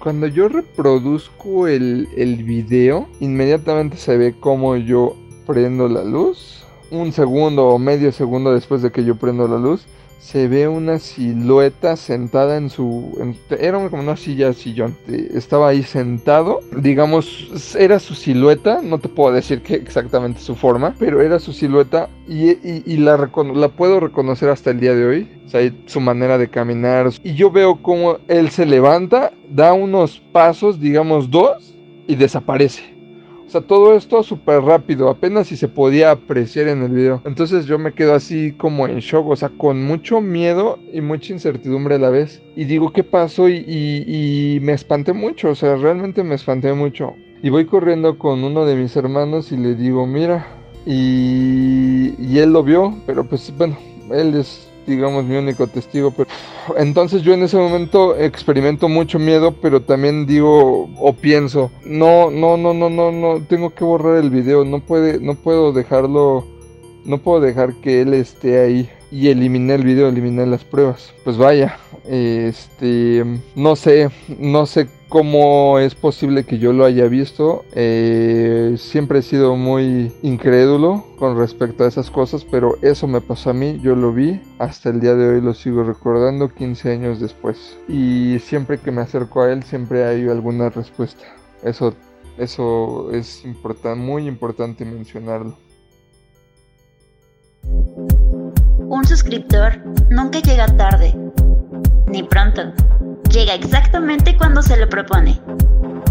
Cuando 0.00 0.26
yo 0.26 0.48
reproduzco 0.48 1.68
el, 1.68 2.08
el 2.16 2.42
video, 2.42 3.08
inmediatamente 3.20 3.96
se 3.96 4.16
ve 4.16 4.34
como 4.38 4.76
yo 4.76 5.16
prendo 5.46 5.88
la 5.88 6.04
luz. 6.04 6.65
Un 6.90 7.12
segundo 7.12 7.66
o 7.68 7.78
medio 7.78 8.12
segundo 8.12 8.52
después 8.52 8.82
de 8.82 8.92
que 8.92 9.04
yo 9.04 9.16
prendo 9.16 9.48
la 9.48 9.58
luz, 9.58 9.86
se 10.18 10.48
ve 10.48 10.66
una 10.66 10.98
silueta 10.98 11.94
sentada 11.94 12.56
en 12.56 12.68
su... 12.68 13.16
era 13.60 13.88
como 13.88 14.02
una 14.02 14.16
silla 14.16 14.52
sillón. 14.52 14.96
Estaba 15.06 15.68
ahí 15.68 15.84
sentado. 15.84 16.60
Digamos, 16.76 17.74
era 17.78 18.00
su 18.00 18.14
silueta. 18.14 18.80
No 18.82 18.98
te 18.98 19.08
puedo 19.08 19.32
decir 19.32 19.62
que 19.62 19.74
exactamente 19.74 20.40
su 20.40 20.56
forma. 20.56 20.96
Pero 20.98 21.22
era 21.22 21.38
su 21.38 21.52
silueta 21.52 22.08
y, 22.26 22.96
la, 22.96 23.30
la 23.54 23.68
puedo 23.68 24.00
reconocer 24.00 24.48
hasta 24.48 24.70
el 24.70 24.80
día 24.80 24.96
de 24.96 25.06
hoy. 25.06 25.28
O 25.46 25.48
sea, 25.48 25.72
su 25.86 26.00
manera 26.00 26.38
de 26.38 26.48
caminar. 26.48 27.08
Y 27.22 27.34
yo 27.34 27.52
veo 27.52 27.80
como 27.80 28.18
él 28.26 28.50
se 28.50 28.66
levanta, 28.66 29.32
da 29.48 29.74
unos 29.74 30.20
pasos, 30.32 30.80
digamos 30.80 31.30
dos, 31.30 31.72
y 32.08 32.16
desaparece. 32.16 32.95
O 33.46 33.50
sea, 33.50 33.60
todo 33.60 33.94
esto 33.94 34.24
súper 34.24 34.60
rápido, 34.62 35.08
apenas 35.08 35.46
si 35.46 35.56
se 35.56 35.68
podía 35.68 36.10
apreciar 36.10 36.66
en 36.66 36.82
el 36.82 36.90
video. 36.90 37.22
Entonces 37.24 37.66
yo 37.66 37.78
me 37.78 37.92
quedo 37.92 38.14
así 38.14 38.52
como 38.52 38.88
en 38.88 38.98
shock, 38.98 39.28
o 39.28 39.36
sea, 39.36 39.50
con 39.50 39.84
mucho 39.84 40.20
miedo 40.20 40.80
y 40.92 41.00
mucha 41.00 41.32
incertidumbre 41.32 41.94
a 41.94 41.98
la 41.98 42.10
vez. 42.10 42.42
Y 42.56 42.64
digo, 42.64 42.92
¿qué 42.92 43.04
pasó? 43.04 43.48
Y, 43.48 43.64
y, 43.66 44.58
me 44.60 44.72
espanté 44.72 45.12
mucho, 45.12 45.50
o 45.50 45.54
sea, 45.54 45.76
realmente 45.76 46.24
me 46.24 46.34
espanté 46.34 46.72
mucho. 46.72 47.14
Y 47.40 47.50
voy 47.50 47.66
corriendo 47.66 48.18
con 48.18 48.42
uno 48.42 48.64
de 48.64 48.74
mis 48.74 48.96
hermanos 48.96 49.52
y 49.52 49.56
le 49.56 49.76
digo, 49.76 50.06
mira, 50.06 50.46
y, 50.84 52.14
y 52.18 52.38
él 52.38 52.52
lo 52.52 52.64
vio, 52.64 52.96
pero 53.06 53.28
pues 53.28 53.52
bueno, 53.56 53.76
él 54.10 54.34
es 54.34 54.68
digamos, 54.86 55.24
mi 55.24 55.36
único 55.36 55.66
testigo. 55.66 56.10
Pero... 56.10 56.28
Entonces 56.76 57.22
yo 57.22 57.32
en 57.34 57.42
ese 57.42 57.56
momento 57.56 58.16
experimento 58.16 58.88
mucho 58.88 59.18
miedo, 59.18 59.52
pero 59.60 59.82
también 59.82 60.26
digo 60.26 60.88
o 60.98 61.12
pienso, 61.12 61.70
no, 61.84 62.30
no, 62.30 62.56
no, 62.56 62.74
no, 62.74 62.90
no, 62.90 63.12
no, 63.12 63.42
tengo 63.42 63.74
que 63.74 63.84
borrar 63.84 64.16
el 64.16 64.30
video, 64.30 64.64
no 64.64 64.80
puede, 64.80 65.20
no 65.20 65.34
puedo 65.34 65.72
dejarlo, 65.72 66.44
no 67.04 67.18
puedo 67.18 67.40
dejar 67.40 67.74
que 67.74 68.02
él 68.02 68.14
esté 68.14 68.60
ahí. 68.60 68.90
Y 69.12 69.28
eliminé 69.28 69.74
el 69.74 69.84
video, 69.84 70.08
eliminé 70.08 70.44
las 70.46 70.64
pruebas. 70.64 71.14
Pues 71.22 71.36
vaya, 71.36 71.78
este, 72.08 73.24
no 73.54 73.76
sé, 73.76 74.10
no 74.38 74.66
sé 74.66 74.88
cómo 75.08 75.78
es 75.78 75.94
posible 75.94 76.44
que 76.44 76.58
yo 76.58 76.72
lo 76.72 76.84
haya 76.84 77.06
visto. 77.06 77.64
Eh, 77.74 78.74
siempre 78.78 79.20
he 79.20 79.22
sido 79.22 79.56
muy 79.56 80.12
incrédulo 80.22 81.04
con 81.18 81.36
respecto 81.38 81.84
a 81.84 81.88
esas 81.88 82.10
cosas, 82.10 82.44
pero 82.44 82.76
eso 82.82 83.06
me 83.06 83.20
pasó 83.20 83.50
a 83.50 83.54
mí, 83.54 83.78
yo 83.82 83.94
lo 83.94 84.12
vi, 84.12 84.40
hasta 84.58 84.90
el 84.90 85.00
día 85.00 85.14
de 85.14 85.28
hoy 85.28 85.40
lo 85.40 85.54
sigo 85.54 85.82
recordando 85.84 86.48
15 86.48 86.92
años 86.92 87.20
después. 87.20 87.76
Y 87.88 88.38
siempre 88.40 88.78
que 88.78 88.90
me 88.90 89.02
acerco 89.02 89.42
a 89.42 89.52
él, 89.52 89.62
siempre 89.62 90.04
hay 90.04 90.28
alguna 90.28 90.70
respuesta. 90.70 91.24
Eso, 91.62 91.94
eso 92.38 93.10
es 93.12 93.44
muy 93.96 94.26
importante 94.26 94.84
mencionarlo. 94.84 95.56
Un 98.88 99.04
suscriptor 99.04 99.82
nunca 100.10 100.40
llega 100.40 100.66
tarde, 100.76 101.14
ni 102.06 102.22
pronto. 102.22 102.72
Llega 103.36 103.52
exactamente 103.52 104.34
cuando 104.34 104.62
se 104.62 104.78
lo 104.78 104.88
propone. 104.88 105.38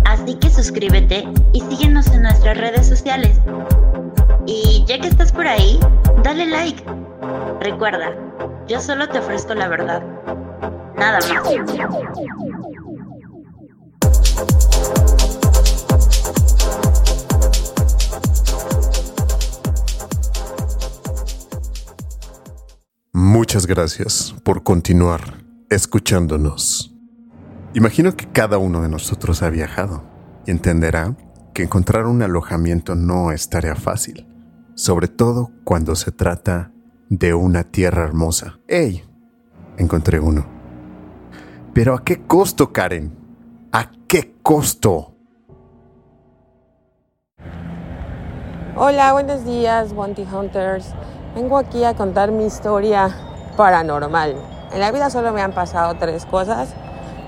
Así 0.05 0.35
que 0.35 0.47
suscríbete 0.47 1.27
y 1.53 1.61
síguenos 1.61 2.05
en 2.09 2.21
nuestras 2.21 2.55
redes 2.55 2.85
sociales. 2.85 3.39
Y 4.45 4.85
ya 4.85 4.99
que 4.99 5.07
estás 5.07 5.31
por 5.31 5.47
ahí, 5.47 5.79
dale 6.21 6.45
like. 6.45 6.83
Recuerda, 7.61 8.15
yo 8.67 8.79
solo 8.79 9.09
te 9.09 9.17
ofrezco 9.17 9.55
la 9.55 9.67
verdad. 9.67 10.03
Nada 10.97 11.17
más. 11.17 11.41
Muchas 23.13 23.65
gracias 23.65 24.35
por 24.43 24.61
continuar 24.61 25.43
escuchándonos. 25.71 26.94
Imagino 27.75 28.15
que 28.15 28.25
cada 28.31 28.57
uno 28.57 28.81
de 28.83 28.87
nosotros 28.87 29.43
ha 29.43 29.49
viajado 29.49 30.01
y 30.45 30.51
entenderá 30.51 31.13
que 31.53 31.63
encontrar 31.63 32.05
un 32.05 32.21
alojamiento 32.21 32.95
no 32.95 33.33
es 33.33 33.49
tarea 33.49 33.75
fácil, 33.75 34.25
sobre 34.75 35.09
todo 35.09 35.51
cuando 35.65 35.93
se 35.95 36.13
trata 36.13 36.71
de 37.09 37.33
una 37.33 37.65
tierra 37.65 38.03
hermosa. 38.03 38.59
¡Ey! 38.69 39.03
Encontré 39.77 40.21
uno. 40.21 40.45
Pero 41.73 41.95
¿a 41.95 42.05
qué 42.05 42.25
costo, 42.25 42.71
Karen? 42.71 43.13
¿A 43.73 43.91
qué 44.07 44.37
costo? 44.41 45.13
Hola, 48.77 49.11
buenos 49.11 49.43
días, 49.43 49.93
Bounty 49.93 50.23
Hunters. 50.23 50.93
Vengo 51.35 51.57
aquí 51.57 51.83
a 51.83 51.93
contar 51.93 52.31
mi 52.31 52.45
historia 52.45 53.13
paranormal. 53.57 54.37
En 54.71 54.79
la 54.79 54.93
vida 54.93 55.09
solo 55.09 55.33
me 55.33 55.41
han 55.41 55.51
pasado 55.51 55.95
tres 55.95 56.25
cosas. 56.25 56.73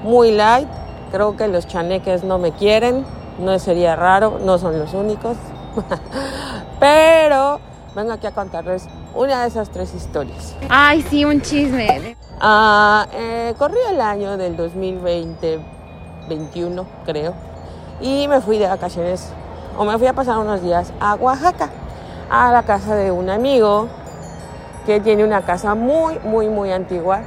Muy 0.03 0.31
light. 0.31 0.67
Creo 1.11 1.35
que 1.35 1.47
los 1.47 1.67
chaneques 1.67 2.23
no 2.23 2.37
me 2.37 2.51
quieren. 2.51 3.05
No 3.39 3.57
sería 3.59 3.95
raro. 3.95 4.39
No 4.43 4.57
son 4.57 4.77
los 4.79 4.93
únicos. 4.93 5.37
Pero 6.79 7.59
vengo 7.95 8.11
aquí 8.11 8.27
a 8.27 8.31
contarles 8.31 8.87
una 9.15 9.41
de 9.41 9.47
esas 9.47 9.69
tres 9.69 9.93
historias. 9.93 10.55
Ay, 10.69 11.01
sí, 11.01 11.25
un 11.25 11.41
chisme. 11.41 12.15
Ah, 12.39 13.07
eh, 13.13 13.53
corrí 13.57 13.77
el 13.89 13.99
año 13.99 14.37
del 14.37 14.55
2020, 14.55 15.59
21 16.29 16.85
creo. 17.05 17.33
Y 17.99 18.27
me 18.27 18.41
fui 18.41 18.57
de 18.57 18.67
vacaciones. 18.67 19.29
O 19.77 19.85
me 19.85 19.97
fui 19.97 20.07
a 20.07 20.13
pasar 20.13 20.37
unos 20.37 20.61
días 20.61 20.93
a 20.99 21.15
Oaxaca. 21.15 21.69
A 22.29 22.51
la 22.51 22.63
casa 22.63 22.95
de 22.95 23.11
un 23.11 23.29
amigo 23.29 23.87
que 24.87 25.01
tiene 25.01 25.25
una 25.25 25.41
casa 25.41 25.75
muy, 25.75 26.17
muy, 26.19 26.47
muy 26.47 26.71
antigua, 26.71 27.19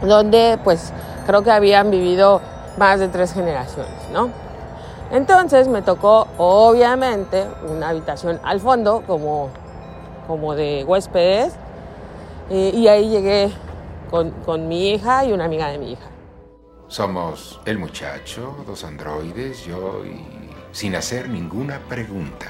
donde 0.00 0.58
pues 0.64 0.94
creo 1.28 1.42
que 1.42 1.50
habían 1.50 1.90
vivido 1.90 2.40
más 2.78 3.00
de 3.00 3.08
tres 3.08 3.34
generaciones, 3.34 4.08
¿no? 4.10 4.30
Entonces 5.10 5.68
me 5.68 5.82
tocó 5.82 6.26
obviamente 6.38 7.44
una 7.68 7.90
habitación 7.90 8.40
al 8.42 8.60
fondo 8.60 9.02
como, 9.06 9.50
como 10.26 10.54
de 10.54 10.84
huéspedes 10.88 11.52
eh, 12.48 12.70
y 12.72 12.88
ahí 12.88 13.10
llegué 13.10 13.50
con, 14.10 14.30
con 14.46 14.68
mi 14.68 14.88
hija 14.88 15.26
y 15.26 15.32
una 15.32 15.44
amiga 15.44 15.68
de 15.68 15.76
mi 15.76 15.92
hija. 15.92 16.06
Somos 16.86 17.60
el 17.66 17.78
muchacho, 17.78 18.56
dos 18.66 18.82
androides, 18.84 19.66
yo 19.66 20.06
y 20.06 20.24
sin 20.72 20.94
hacer 20.94 21.28
ninguna 21.28 21.78
pregunta. 21.90 22.46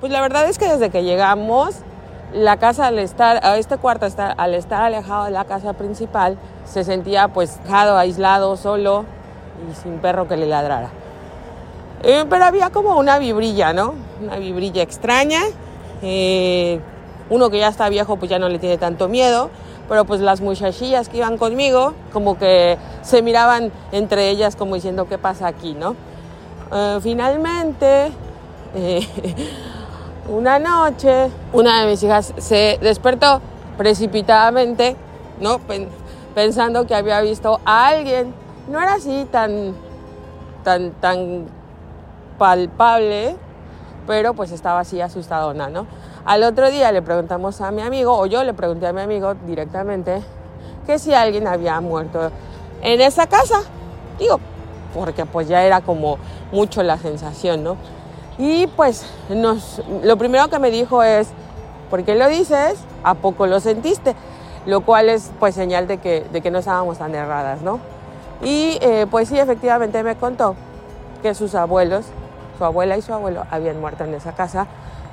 Pues 0.00 0.10
la 0.10 0.22
verdad 0.22 0.48
es 0.48 0.58
que 0.58 0.68
desde 0.68 0.88
que 0.88 1.04
llegamos 1.04 1.80
la 2.32 2.56
casa 2.56 2.86
al 2.86 2.98
estar, 2.98 3.42
este 3.58 3.76
cuarto 3.76 4.06
al 4.16 4.54
estar 4.54 4.82
alejado 4.82 5.26
de 5.26 5.32
la 5.32 5.44
casa 5.44 5.74
principal, 5.74 6.38
se 6.72 6.84
sentía 6.84 7.28
pues 7.28 7.62
dejado, 7.64 7.98
aislado, 7.98 8.56
solo 8.56 9.04
y 9.70 9.74
sin 9.74 9.98
perro 9.98 10.26
que 10.26 10.38
le 10.38 10.46
ladrara. 10.46 10.88
Eh, 12.02 12.24
pero 12.28 12.44
había 12.46 12.70
como 12.70 12.98
una 12.98 13.18
vibrilla, 13.18 13.72
¿no? 13.74 13.94
Una 14.22 14.36
vibrilla 14.36 14.82
extraña. 14.82 15.42
Eh, 16.00 16.80
uno 17.28 17.50
que 17.50 17.58
ya 17.58 17.68
está 17.68 17.88
viejo 17.90 18.16
pues 18.16 18.30
ya 18.30 18.38
no 18.38 18.48
le 18.48 18.58
tiene 18.58 18.78
tanto 18.78 19.08
miedo, 19.08 19.50
pero 19.88 20.06
pues 20.06 20.20
las 20.20 20.40
muchachillas 20.40 21.08
que 21.10 21.18
iban 21.18 21.36
conmigo 21.36 21.92
como 22.12 22.38
que 22.38 22.78
se 23.02 23.20
miraban 23.20 23.70
entre 23.92 24.30
ellas 24.30 24.56
como 24.56 24.74
diciendo 24.74 25.06
qué 25.08 25.18
pasa 25.18 25.46
aquí, 25.46 25.74
¿no? 25.74 25.94
Eh, 26.72 26.98
finalmente... 27.02 28.12
Una 30.28 30.60
noche, 30.60 31.30
una 31.52 31.80
de 31.80 31.90
mis 31.90 32.02
hijas 32.04 32.32
se 32.38 32.78
despertó 32.80 33.40
precipitadamente, 33.76 34.94
¿no? 35.40 35.58
Pensando 36.34 36.86
que 36.86 36.94
había 36.94 37.20
visto 37.20 37.60
a 37.64 37.86
alguien. 37.88 38.34
No 38.68 38.80
era 38.80 38.94
así 38.94 39.26
tan, 39.30 39.74
tan, 40.62 40.92
tan 40.92 41.46
palpable, 42.38 43.36
pero 44.06 44.34
pues 44.34 44.52
estaba 44.52 44.80
así 44.80 45.00
asustadona, 45.00 45.68
¿no? 45.68 45.86
Al 46.24 46.44
otro 46.44 46.70
día 46.70 46.92
le 46.92 47.02
preguntamos 47.02 47.60
a 47.60 47.70
mi 47.70 47.82
amigo, 47.82 48.16
o 48.16 48.26
yo 48.26 48.44
le 48.44 48.54
pregunté 48.54 48.86
a 48.86 48.92
mi 48.92 49.00
amigo 49.00 49.34
directamente, 49.46 50.22
que 50.86 50.98
si 50.98 51.12
alguien 51.14 51.46
había 51.46 51.80
muerto 51.80 52.30
en 52.82 53.00
esa 53.00 53.26
casa. 53.26 53.62
Digo, 54.18 54.38
porque 54.94 55.26
pues 55.26 55.48
ya 55.48 55.64
era 55.64 55.80
como 55.80 56.18
mucho 56.52 56.82
la 56.82 56.98
sensación, 56.98 57.64
¿no? 57.64 57.76
Y 58.38 58.66
pues 58.68 59.04
nos, 59.28 59.82
lo 60.02 60.16
primero 60.16 60.48
que 60.48 60.58
me 60.58 60.70
dijo 60.70 61.02
es, 61.02 61.28
¿por 61.90 62.04
qué 62.04 62.14
lo 62.14 62.28
dices? 62.28 62.78
¿A 63.02 63.14
poco 63.14 63.46
lo 63.46 63.60
sentiste? 63.60 64.14
Lo 64.66 64.82
cual 64.82 65.08
es 65.08 65.30
pues 65.40 65.54
señal 65.54 65.86
de 65.88 65.98
que, 65.98 66.24
de 66.32 66.40
que 66.40 66.50
no 66.50 66.58
estábamos 66.58 66.98
tan 66.98 67.14
erradas, 67.14 67.62
¿no? 67.62 67.80
Y 68.42 68.78
eh, 68.80 69.06
pues 69.10 69.28
sí, 69.28 69.38
efectivamente 69.38 70.02
me 70.02 70.16
contó 70.16 70.56
que 71.22 71.34
sus 71.34 71.54
abuelos, 71.54 72.06
su 72.58 72.64
abuela 72.64 72.96
y 72.96 73.02
su 73.02 73.12
abuelo 73.12 73.44
habían 73.50 73.80
muerto 73.80 74.04
en 74.04 74.14
esa 74.14 74.32
casa, 74.32 74.66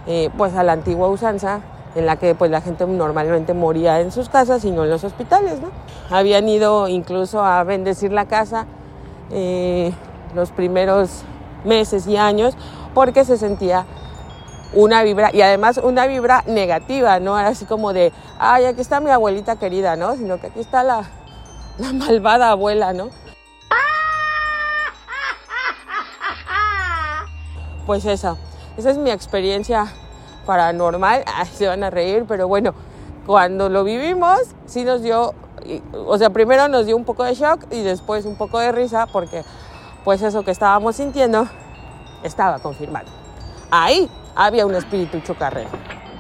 eh, 0.08 0.30
pues 0.38 0.56
a 0.56 0.64
la 0.64 0.74
antigua 0.74 1.08
usanza, 1.08 1.62
en 1.96 2.06
la 2.06 2.18
que 2.18 2.36
pues 2.36 2.52
la 2.52 2.62
gente 2.62 2.86
normalmente 2.86 3.54
moría 3.54 4.00
en 4.00 4.12
sus 4.12 4.30
casas 4.30 4.64
y 4.66 4.72
no 4.72 4.84
en 4.84 4.90
los 4.90 5.04
hospitales, 5.04 5.60
¿no? 5.62 5.70
Habían 6.10 6.48
ido 6.48 6.88
incluso 6.88 7.44
a 7.44 7.64
bendecir 7.64 8.12
la 8.12 8.26
casa 8.26 8.66
eh, 9.32 9.92
los 10.36 10.52
primeros 10.52 11.24
meses 11.66 12.08
y 12.08 12.18
años 12.18 12.56
porque 12.94 13.26
se 13.26 13.38
sentía 13.38 13.86
una 14.74 15.04
vibra, 15.04 15.32
y 15.34 15.42
además 15.42 15.80
una 15.82 16.06
vibra 16.08 16.44
negativa, 16.46 17.20
no 17.20 17.36
así 17.36 17.66
como 17.66 17.94
de, 17.94 18.12
ay, 18.38 18.66
aquí 18.66 18.82
está 18.82 19.00
mi 19.00 19.10
abuelita 19.10 19.56
querida, 19.56 19.96
¿no? 19.96 20.16
Sino 20.16 20.40
que 20.40 20.48
aquí 20.48 20.60
está 20.60 20.84
la, 20.84 21.10
la 21.78 21.94
malvada 21.94 22.52
abuela, 22.52 22.94
¿no? 22.94 23.10
Pues 27.86 28.06
esa, 28.06 28.38
esa 28.78 28.92
es 28.92 28.98
mi 28.98 29.10
experiencia 29.10 29.88
paranormal, 30.46 31.24
ay, 31.36 31.48
se 31.48 31.68
van 31.68 31.84
a 31.84 31.90
reír, 31.90 32.26
pero 32.28 32.48
bueno, 32.48 32.74
cuando 33.26 33.70
lo 33.70 33.84
vivimos, 33.84 34.40
sí 34.68 34.84
nos 34.84 35.02
dio, 35.02 35.34
o 35.94 36.18
sea, 36.20 36.30
primero 36.30 36.68
nos 36.68 36.86
dio 36.86 36.96
un 36.96 37.06
poco 37.06 37.24
de 37.24 37.34
shock 37.34 37.66
y 37.72 37.82
después 37.82 38.26
un 38.26 38.36
poco 38.36 38.60
de 38.60 38.72
risa, 38.72 39.08
porque 39.08 39.44
pues 40.04 40.22
eso 40.22 40.44
que 40.44 40.52
estábamos 40.52 40.96
sintiendo 40.96 41.48
estaba 42.24 42.60
confirmado. 42.60 43.08
ahí 43.72 44.10
había 44.40 44.66
un 44.66 44.74
espíritu 44.74 45.20
chocarrero. 45.20 45.70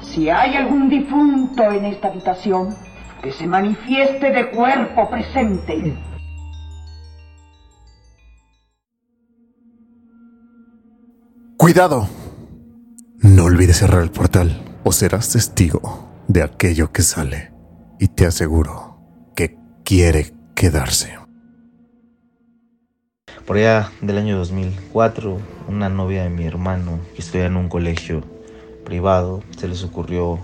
Si 0.01 0.29
hay 0.29 0.55
algún 0.55 0.89
difunto 0.89 1.63
en 1.71 1.85
esta 1.85 2.09
habitación, 2.09 2.75
que 3.23 3.31
se 3.31 3.47
manifieste 3.47 4.31
de 4.31 4.51
cuerpo 4.51 5.09
presente. 5.09 5.97
Cuidado. 11.57 12.09
No 13.21 13.45
olvides 13.45 13.77
cerrar 13.77 14.03
el 14.03 14.11
portal 14.11 14.63
o 14.83 14.91
serás 14.91 15.31
testigo 15.31 16.09
de 16.27 16.43
aquello 16.43 16.91
que 16.91 17.01
sale. 17.01 17.53
Y 17.99 18.09
te 18.09 18.25
aseguro 18.25 18.99
que 19.35 19.57
quiere 19.83 20.33
quedarse. 20.55 21.18
Por 23.49 23.57
allá 23.57 23.91
del 24.01 24.19
año 24.19 24.37
2004, 24.37 25.41
una 25.69 25.89
novia 25.89 26.21
de 26.21 26.29
mi 26.29 26.45
hermano 26.45 26.99
que 27.15 27.21
estudia 27.23 27.47
en 27.47 27.57
un 27.57 27.67
colegio 27.67 28.21
privado, 28.85 29.41
se 29.57 29.67
les 29.67 29.83
ocurrió 29.83 30.37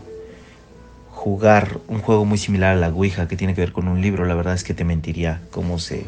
jugar 1.12 1.78
un 1.88 2.00
juego 2.00 2.26
muy 2.26 2.40
similar 2.40 2.76
a 2.76 2.80
la 2.80 2.88
Ouija 2.90 3.28
que 3.28 3.38
tiene 3.38 3.54
que 3.54 3.62
ver 3.62 3.74
con 3.74 3.88
un 3.88 4.02
libro. 4.02 4.26
La 4.26 4.34
verdad 4.34 4.56
es 4.56 4.64
que 4.64 4.74
te 4.74 4.86
mentiría 4.86 5.44
cómo 5.52 5.78
se... 5.78 6.08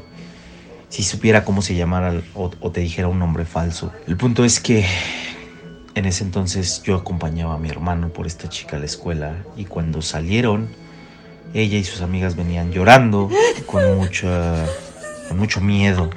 Si 0.90 1.04
supiera 1.04 1.46
cómo 1.46 1.62
se 1.62 1.76
llamara 1.76 2.20
o, 2.34 2.50
te 2.50 2.80
dijera 2.80 3.08
un 3.08 3.20
nombre 3.20 3.46
falso. 3.46 3.94
El 4.08 4.18
punto 4.18 4.44
es 4.44 4.60
que 4.60 4.84
en 5.94 6.08
ese 6.08 6.24
entonces 6.24 6.82
yo 6.82 6.96
acompañaba 6.96 7.54
a 7.54 7.60
mi 7.60 7.70
hermano 7.70 8.10
por 8.10 8.26
esta 8.26 8.50
chica 8.50 8.78
a 8.78 8.80
la 8.80 8.88
escuela 8.88 9.36
y 9.56 9.66
cuando 9.66 10.02
salieron, 10.02 10.68
ella 11.54 11.78
y 11.78 11.84
sus 11.84 12.02
amigas 12.02 12.36
venían 12.36 12.72
llorando 12.72 13.30
con, 13.68 13.98
mucha, 13.98 14.66
mucho 15.36 15.62
miedo. 15.62 16.10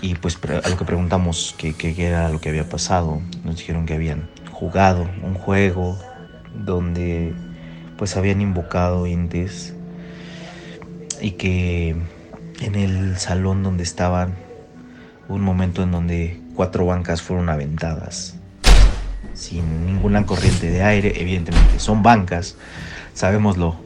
Y 0.00 0.14
pues 0.14 0.38
a 0.64 0.68
lo 0.68 0.76
que 0.76 0.84
preguntamos 0.84 1.54
qué 1.58 1.94
era 1.98 2.28
lo 2.28 2.40
que 2.40 2.48
había 2.48 2.68
pasado, 2.68 3.20
nos 3.44 3.56
dijeron 3.56 3.86
que 3.86 3.94
habían 3.94 4.28
jugado 4.50 5.08
un 5.22 5.34
juego 5.34 5.98
donde 6.54 7.34
pues 7.96 8.16
habían 8.16 8.40
invocado 8.40 9.06
entes 9.06 9.74
y 11.20 11.32
que 11.32 11.96
en 12.60 12.74
el 12.74 13.18
salón 13.18 13.62
donde 13.62 13.82
estaban 13.82 14.34
un 15.28 15.40
momento 15.42 15.82
en 15.82 15.92
donde 15.92 16.40
cuatro 16.54 16.86
bancas 16.86 17.22
fueron 17.22 17.48
aventadas 17.48 18.36
sin 19.32 19.86
ninguna 19.86 20.24
corriente 20.26 20.70
de 20.70 20.82
aire, 20.82 21.20
evidentemente 21.20 21.78
son 21.80 22.02
bancas, 22.02 22.56
sabemos 23.14 23.56
lo 23.56 23.76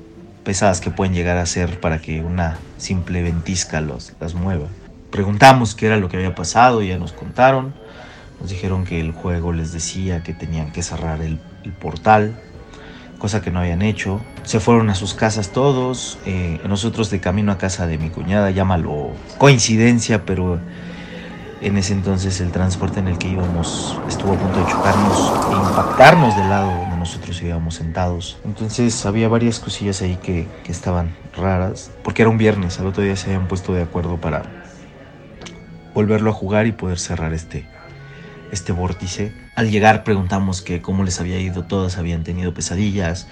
pesadas 0.48 0.80
que 0.80 0.90
pueden 0.90 1.12
llegar 1.12 1.36
a 1.36 1.44
ser 1.44 1.78
para 1.78 1.98
que 1.98 2.22
una 2.22 2.56
simple 2.78 3.22
ventisca 3.22 3.82
los, 3.82 4.14
las 4.18 4.32
mueva. 4.32 4.66
Preguntamos 5.10 5.74
qué 5.74 5.84
era 5.84 5.98
lo 5.98 6.08
que 6.08 6.16
había 6.16 6.34
pasado, 6.34 6.80
ya 6.80 6.96
nos 6.96 7.12
contaron, 7.12 7.74
nos 8.40 8.48
dijeron 8.48 8.86
que 8.86 8.98
el 8.98 9.12
juego 9.12 9.52
les 9.52 9.74
decía 9.74 10.22
que 10.22 10.32
tenían 10.32 10.72
que 10.72 10.82
cerrar 10.82 11.20
el, 11.20 11.38
portal, 11.78 12.40
cosa 13.18 13.42
que 13.42 13.50
no 13.50 13.60
habían 13.60 13.82
hecho. 13.82 14.22
Se 14.44 14.58
fueron 14.58 14.88
a 14.88 14.94
sus 14.94 15.12
casas 15.12 15.50
todos, 15.50 16.18
eh, 16.24 16.58
nosotros 16.66 17.10
de 17.10 17.20
camino 17.20 17.52
a 17.52 17.58
casa 17.58 17.86
de 17.86 17.98
mi 17.98 18.08
cuñada, 18.08 18.50
llámalo 18.50 19.10
coincidencia, 19.36 20.24
pero 20.24 20.58
en 21.60 21.76
ese 21.76 21.92
entonces 21.92 22.40
el 22.40 22.52
transporte 22.52 23.00
en 23.00 23.08
el 23.08 23.18
que 23.18 23.28
íbamos 23.28 24.00
estuvo 24.08 24.32
a 24.32 24.36
punto 24.38 24.64
de 24.64 24.72
chocarnos 24.72 25.30
e 25.50 25.68
impactarnos 25.68 26.34
del 26.36 26.48
lado 26.48 26.87
nosotros 26.98 27.40
íbamos 27.42 27.76
sentados. 27.76 28.38
Entonces 28.44 29.06
había 29.06 29.28
varias 29.28 29.60
cosillas 29.60 30.02
ahí 30.02 30.16
que, 30.22 30.46
que 30.64 30.72
estaban 30.72 31.14
raras, 31.36 31.90
porque 32.02 32.22
era 32.22 32.30
un 32.30 32.38
viernes, 32.38 32.78
al 32.80 32.86
otro 32.86 33.02
día 33.02 33.16
se 33.16 33.26
habían 33.26 33.48
puesto 33.48 33.72
de 33.72 33.82
acuerdo 33.82 34.16
para 34.16 34.42
volverlo 35.94 36.30
a 36.30 36.32
jugar 36.32 36.66
y 36.66 36.72
poder 36.72 36.98
cerrar 36.98 37.32
este, 37.32 37.66
este 38.52 38.72
vórtice. 38.72 39.32
Al 39.56 39.70
llegar 39.70 40.04
preguntamos 40.04 40.62
que 40.62 40.80
cómo 40.80 41.04
les 41.04 41.20
había 41.20 41.40
ido, 41.40 41.64
todas 41.64 41.98
habían 41.98 42.24
tenido 42.24 42.54
pesadillas, 42.54 43.26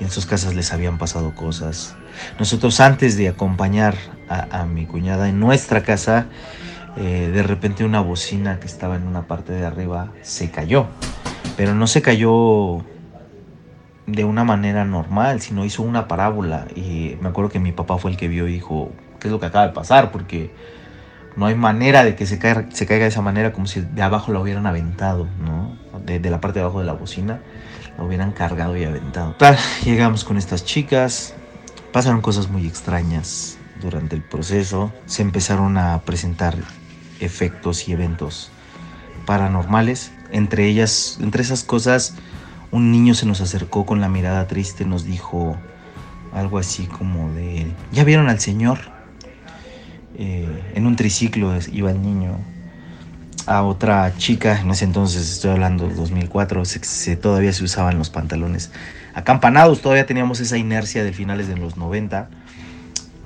en 0.00 0.10
sus 0.10 0.26
casas 0.26 0.54
les 0.54 0.72
habían 0.72 0.98
pasado 0.98 1.34
cosas. 1.34 1.96
Nosotros 2.38 2.80
antes 2.80 3.16
de 3.16 3.28
acompañar 3.28 3.94
a, 4.28 4.64
mi 4.64 4.86
cuñada 4.86 5.28
en 5.28 5.38
nuestra 5.38 5.82
casa, 5.82 6.26
eh, 6.96 7.30
de 7.32 7.42
repente 7.42 7.84
una 7.84 8.00
bocina 8.00 8.58
que 8.60 8.66
estaba 8.66 8.96
en 8.96 9.06
una 9.06 9.26
parte 9.26 9.52
de 9.52 9.64
arriba 9.64 10.12
se 10.22 10.50
cayó. 10.50 10.86
Pero 11.56 11.74
no 11.74 11.86
se 11.86 12.02
cayó 12.02 12.84
de 14.06 14.24
una 14.24 14.44
manera 14.44 14.84
normal, 14.84 15.40
sino 15.40 15.64
hizo 15.64 15.82
una 15.82 16.08
parábola. 16.08 16.66
Y 16.74 17.16
me 17.20 17.28
acuerdo 17.28 17.50
que 17.50 17.58
mi 17.58 17.72
papá 17.72 17.98
fue 17.98 18.10
el 18.10 18.16
que 18.16 18.28
vio 18.28 18.48
y 18.48 18.52
dijo, 18.54 18.92
¿qué 19.20 19.28
es 19.28 19.32
lo 19.32 19.40
que 19.40 19.46
acaba 19.46 19.66
de 19.66 19.72
pasar? 19.72 20.10
Porque 20.10 20.52
no 21.36 21.46
hay 21.46 21.54
manera 21.54 22.04
de 22.04 22.14
que 22.14 22.26
se 22.26 22.38
caiga, 22.38 22.64
de 22.64 23.06
esa 23.06 23.22
manera 23.22 23.52
como 23.52 23.66
si 23.66 23.80
de 23.80 24.02
abajo 24.02 24.32
la 24.32 24.40
hubieran 24.40 24.66
aventado, 24.66 25.26
¿no? 25.44 25.76
De, 26.04 26.18
de 26.18 26.30
la 26.30 26.40
parte 26.40 26.58
de 26.58 26.64
abajo 26.64 26.80
de 26.80 26.86
la 26.86 26.92
bocina 26.92 27.40
la 27.96 28.04
hubieran 28.04 28.32
cargado 28.32 28.76
y 28.76 28.84
aventado. 28.84 29.34
Tal, 29.38 29.56
llegamos 29.84 30.24
con 30.24 30.38
estas 30.38 30.64
chicas, 30.64 31.34
pasaron 31.92 32.20
cosas 32.20 32.48
muy 32.48 32.66
extrañas 32.66 33.58
durante 33.80 34.16
el 34.16 34.22
proceso, 34.22 34.92
se 35.06 35.22
empezaron 35.22 35.76
a 35.76 36.00
presentar 36.02 36.56
efectos 37.20 37.88
y 37.88 37.92
eventos 37.92 38.50
paranormales. 39.26 40.12
Entre 40.30 40.66
ellas, 40.66 41.18
entre 41.20 41.42
esas 41.42 41.64
cosas, 41.64 42.16
un 42.72 42.90
niño 42.90 43.14
se 43.14 43.26
nos 43.26 43.40
acercó 43.40 43.86
con 43.86 44.00
la 44.00 44.08
mirada 44.08 44.46
triste, 44.48 44.84
nos 44.84 45.04
dijo 45.04 45.56
algo 46.32 46.58
así 46.58 46.86
como 46.86 47.30
de, 47.34 47.70
¿ya 47.92 48.02
vieron 48.02 48.28
al 48.28 48.40
Señor? 48.40 48.78
Eh, 50.16 50.72
en 50.74 50.86
un 50.86 50.96
triciclo 50.96 51.52
iba 51.70 51.90
el 51.90 52.02
niño. 52.02 52.38
A 53.46 53.62
otra 53.62 54.16
chica, 54.16 54.60
en 54.60 54.70
ese 54.70 54.84
entonces 54.84 55.30
estoy 55.30 55.50
hablando 55.50 55.88
de 55.88 55.94
2004, 55.94 56.64
se, 56.64 57.16
todavía 57.16 57.52
se 57.52 57.64
usaban 57.64 57.98
los 57.98 58.08
pantalones 58.08 58.70
acampanados, 59.14 59.82
todavía 59.82 60.06
teníamos 60.06 60.40
esa 60.40 60.56
inercia 60.56 61.02
de 61.04 61.12
finales 61.12 61.48
de 61.48 61.56
los 61.56 61.76
90 61.76 62.30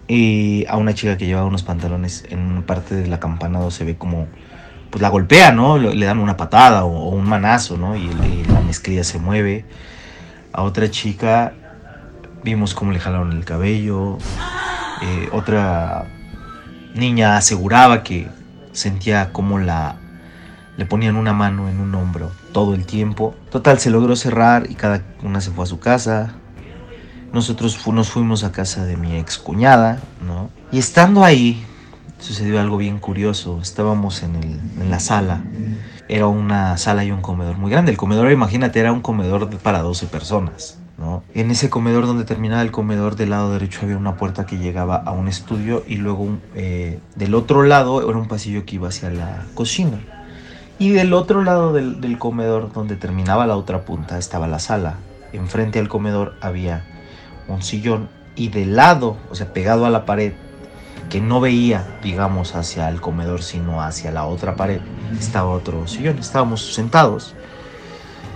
y 0.09 0.65
a 0.69 0.77
una 0.79 0.95
chica 0.95 1.19
que 1.19 1.27
llevaba 1.27 1.47
unos 1.47 1.63
pantalones 1.63 2.25
en 2.31 2.39
una 2.39 2.65
parte 2.65 2.95
del 2.95 3.13
acampanado 3.13 3.71
se 3.71 3.85
ve 3.85 3.97
como 3.97 4.27
pues 4.97 5.03
la 5.03 5.11
golpea, 5.11 5.53
¿no? 5.53 5.77
Le 5.77 6.07
dan 6.07 6.19
una 6.21 6.39
patada 6.39 6.87
o, 6.87 7.11
un 7.11 7.29
manazo, 7.29 7.77
¿no? 7.77 7.97
Y, 7.97 8.09
la 8.49 8.63
mezclilla 8.63 9.05
se 9.05 9.19
mueve. 9.19 9.67
A 10.55 10.63
otra 10.63 10.91
chica 10.91 11.53
vimos 12.43 12.75
cómo 12.75 12.93
le 12.93 12.99
jalaron 12.99 13.33
el 13.33 13.45
cabello. 13.45 14.17
Eh, 15.03 15.29
otra 15.33 16.07
niña 16.95 17.37
aseguraba 17.37 18.03
que 18.03 18.27
sentía 18.73 19.35
como 19.35 19.59
la 19.59 19.97
le 20.79 20.87
ponían 20.87 21.17
una 21.17 21.35
mano 21.35 21.69
en 21.69 21.79
un 21.79 21.95
hombro 21.95 22.33
todo 22.55 22.75
el 22.75 22.87
tiempo. 22.87 23.35
Total, 23.51 23.79
se 23.79 23.91
logró 23.91 24.17
cerrar 24.17 24.71
y 24.71 24.77
cada 24.77 25.03
una 25.23 25.43
se 25.43 25.51
fue 25.51 25.65
a 25.65 25.67
su 25.67 25.79
casa. 25.79 26.33
Nosotros 27.35 27.87
nos 27.89 28.09
fuimos 28.09 28.45
a 28.45 28.53
casa 28.53 28.87
de 28.87 28.97
mi 28.97 29.19
ex 29.19 29.37
cuñada, 29.37 30.01
¿no? 30.27 30.49
Y 30.73 30.79
estando 30.79 31.23
ahí, 31.23 31.67
sucedió 32.27 32.61
algo 32.61 32.77
bien 32.77 32.99
curioso. 32.99 33.61
Estábamos 33.63 34.23
en, 34.23 34.35
el, 34.37 34.61
en 34.81 34.91
la 34.91 34.99
sala. 34.99 35.45
Era 36.09 36.27
una 36.27 36.77
sala 36.77 37.05
y 37.05 37.13
un 37.13 37.23
comedor 37.23 37.57
muy 37.57 37.71
grande. 37.71 37.93
El 37.93 37.97
comedor, 37.97 38.31
imagínate, 38.33 38.81
era 38.81 38.93
un 38.93 39.01
comedor 39.01 39.49
para 39.59 39.83
12 39.83 40.07
personas. 40.07 40.79
¿no? 40.99 41.23
En 41.35 41.51
ese 41.51 41.71
comedor 41.71 42.07
donde 42.07 42.25
terminaba 42.25 42.63
el 42.63 42.73
comedor 42.73 43.17
del 43.17 43.31
lado 43.31 43.53
derecho 43.53 43.81
había 43.83 43.97
una 43.97 44.17
puerta 44.17 44.47
que 44.47 44.59
llegaba 44.59 44.97
a 44.97 45.13
un 45.13 45.29
estudio 45.29 45.85
y 45.87 45.97
luego 45.97 46.39
eh, 46.55 46.99
del 47.15 47.35
otro 47.35 47.63
lado 47.63 48.09
era 48.09 48.19
un 48.19 48.29
pasillo 48.29 48.65
que 48.65 48.77
iba 48.77 48.89
hacia 48.89 49.11
la 49.11 49.45
cocina. 49.55 50.01
Y 50.79 50.91
del 50.91 51.13
otro 51.13 51.45
lado 51.45 51.73
del, 51.73 52.01
del 52.01 52.19
comedor 52.19 52.73
donde 52.73 52.97
terminaba 52.97 53.47
la 53.47 53.57
otra 53.57 53.85
punta 53.85 54.19
estaba 54.19 54.49
la 54.49 54.59
sala. 54.59 54.97
Enfrente 55.33 55.79
al 55.79 55.89
comedor 55.89 56.35
había 56.41 56.85
un 57.47 57.63
sillón 57.63 58.09
y 58.35 58.49
del 58.49 58.77
lado, 58.77 59.17
o 59.31 59.35
sea, 59.35 59.53
pegado 59.53 59.87
a 59.87 59.91
la 59.91 60.05
pared, 60.05 60.33
que 61.11 61.21
no 61.21 61.41
veía, 61.41 61.99
digamos, 62.03 62.55
hacia 62.55 62.89
el 62.89 63.01
comedor, 63.01 63.43
sino 63.43 63.83
hacia 63.83 64.11
la 64.11 64.27
otra 64.27 64.57
pared, 64.57 64.81
estaba 65.19 65.51
otro 65.51 65.87
sillón. 65.87 66.19
Estábamos 66.19 66.75
sentados, 66.75 67.35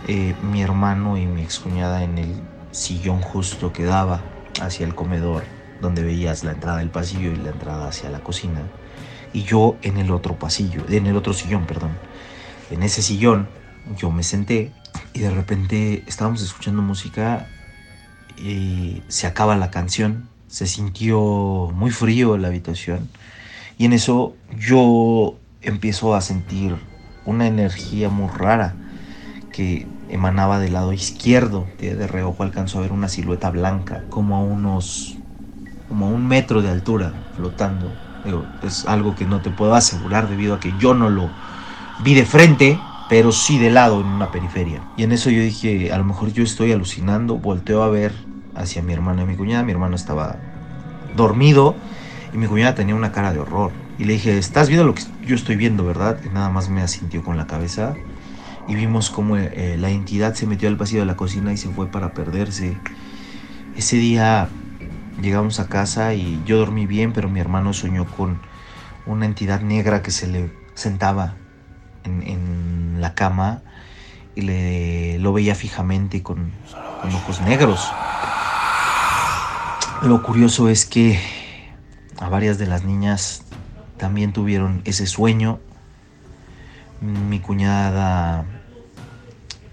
eh, 0.07 0.35
mi 0.43 0.63
hermano 0.63 1.17
y 1.17 1.27
mi 1.27 1.43
excuñada 1.43 2.05
en 2.05 2.19
el 2.19 2.35
sillón 2.71 3.21
justo 3.21 3.73
que 3.73 3.85
daba 3.85 4.23
hacia 4.61 4.87
el 4.87 4.95
comedor, 4.95 5.45
donde 5.81 6.03
veías 6.03 6.45
la 6.45 6.53
entrada 6.53 6.79
del 6.79 6.91
pasillo 6.91 7.33
y 7.33 7.37
la 7.37 7.51
entrada 7.51 7.89
hacia 7.89 8.11
la 8.11 8.21
cocina, 8.21 8.63
y 9.33 9.43
yo 9.43 9.77
en 9.83 9.99
el 9.99 10.11
otro 10.11 10.39
pasillo, 10.39 10.85
en 10.89 11.07
el 11.07 11.17
otro 11.17 11.33
sillón, 11.33 11.67
perdón. 11.67 11.91
En 12.71 12.83
ese 12.83 13.03
sillón 13.03 13.49
yo 13.97 14.11
me 14.11 14.23
senté 14.23 14.73
y 15.13 15.21
de 15.21 15.31
repente 15.31 16.05
estábamos 16.07 16.43
escuchando 16.43 16.83
música 16.83 17.49
y 18.37 19.03
se 19.09 19.27
acaba 19.27 19.57
la 19.57 19.71
canción, 19.71 20.30
se 20.51 20.67
sintió 20.67 21.71
muy 21.73 21.91
frío 21.91 22.37
la 22.37 22.49
habitación 22.49 23.09
y 23.79 23.87
en 23.87 23.93
eso 23.93 24.35
yo 24.59 25.37
empiezo 25.63 26.15
a 26.15 26.21
sentir 26.21 26.77
una 27.25 27.47
energía 27.47 28.11
muy 28.11 28.29
rara 28.29 28.75
que 29.53 29.87
emanaba 30.11 30.59
del 30.59 30.75
lado 30.75 30.93
izquierdo. 30.93 31.67
De, 31.79 31.95
de 31.95 32.07
reojo 32.07 32.43
alcanzó 32.43 32.79
a 32.79 32.83
ver 32.83 32.93
una 32.93 33.09
silueta 33.09 33.51
blanca 33.51 34.05
como 34.11 34.37
a 34.37 34.41
unos 34.41 35.17
como 35.89 36.07
a 36.07 36.09
un 36.09 36.27
metro 36.27 36.63
de 36.63 36.69
altura 36.69 37.13
flotando. 37.37 37.91
es 38.63 38.87
algo 38.87 39.15
que 39.17 39.25
no 39.25 39.41
te 39.41 39.51
puedo 39.51 39.75
asegurar 39.75 40.29
debido 40.29 40.55
a 40.55 40.61
que 40.61 40.73
yo 40.79 40.95
no 40.95 41.11
lo 41.11 41.31
vi 42.05 42.15
de 42.15 42.25
frente, 42.25 42.79
pero 43.09 43.33
sí 43.33 43.59
de 43.59 43.71
lado 43.71 44.01
en 44.01 44.07
una 44.07 44.31
periferia. 44.31 44.83
Y 44.97 45.03
en 45.03 45.13
eso 45.13 45.31
yo 45.31 45.41
dije, 45.41 45.93
a 45.93 45.99
lo 45.99 46.05
mejor 46.05 46.33
yo 46.33 46.45
estoy 46.45 46.71
alucinando, 46.71 47.39
volteo 47.39 47.83
a 47.83 47.89
ver 47.89 48.13
hacia 48.55 48.83
mi 48.83 48.93
hermano 48.93 49.23
y 49.23 49.27
mi 49.27 49.37
cuñada, 49.37 49.63
mi 49.63 49.73
hermano 49.73 49.97
estaba 49.97 50.37
dormido 51.17 51.77
y 52.33 52.39
mi 52.39 52.47
cuñada 52.47 52.75
tenía 52.75 52.95
una 52.95 53.13
cara 53.13 53.33
de 53.33 53.41
horror. 53.41 53.73
Y 53.99 54.05
le 54.05 54.15
dije, 54.15 54.39
¿estás 54.39 54.69
viendo 54.69 54.87
lo 54.87 54.95
que 54.95 55.03
yo 55.27 55.35
estoy 55.35 55.57
viendo, 55.57 55.85
verdad? 55.85 56.19
Y 56.25 56.29
nada 56.29 56.49
más 56.49 56.71
me 56.71 56.81
asintió 56.83 57.23
con 57.23 57.37
la 57.37 57.47
cabeza. 57.47 57.95
Y 58.67 58.75
vimos 58.75 59.11
cómo 59.11 59.37
eh, 59.37 59.77
la 59.79 59.91
entidad 59.91 60.35
se 60.35 60.47
metió 60.47 60.69
al 60.69 60.77
pasillo 60.77 61.01
de 61.01 61.07
la 61.07 61.17
cocina 61.17 61.53
y 61.53 61.57
se 61.57 61.69
fue 61.69 61.89
para 61.89 62.15
perderse. 62.15 62.77
Ese 63.77 63.97
día 63.97 64.49
llegamos 65.21 65.61
a 65.61 65.69
casa 65.69 66.15
y 66.15 66.41
yo 66.47 66.59
dormí 66.59 66.87
bien, 66.87 67.13
pero 67.13 67.29
mi 67.29 67.41
hermano 67.41 67.73
soñó 67.73 68.07
con 68.07 68.39
una 69.07 69.27
entidad 69.27 69.61
negra 69.61 70.03
que 70.03 70.11
se 70.11 70.29
le 70.29 70.51
sentaba 70.75 71.35
en, 72.05 73.01
la 73.01 73.15
cama 73.15 73.63
y 74.37 74.43
le, 74.43 75.19
lo 75.19 75.33
veía 75.33 75.55
fijamente 75.55 76.23
con, 76.23 76.53
con 77.01 77.11
ojos 77.15 77.41
negros. 77.41 77.93
Lo 80.03 80.23
curioso 80.23 80.71
es 80.71 80.87
que 80.87 81.21
a 82.19 82.31
varias 82.31 82.57
de 82.57 82.67
las 82.67 82.85
niñas 82.85 83.43
también 83.99 84.33
tuvieron 84.33 84.81
ese 84.87 85.07
sueño. 85.07 85.61
Mi 87.03 87.39
cuñada 87.39 88.47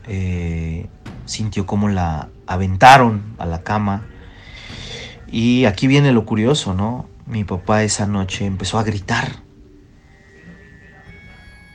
eh, 0.06 0.90
sintió 1.26 1.66
como 1.66 1.88
la 1.88 2.28
aventaron 2.46 3.36
a 3.38 3.46
la 3.46 3.64
cama. 3.64 4.06
Y 5.28 5.64
aquí 5.64 5.88
viene 5.88 6.12
lo 6.12 6.26
curioso, 6.26 6.74
¿no? 6.74 7.08
Mi 7.26 7.46
papá 7.46 7.84
esa 7.84 8.06
noche 8.06 8.46
empezó 8.46 8.80
a 8.80 8.84
gritar. 8.84 9.32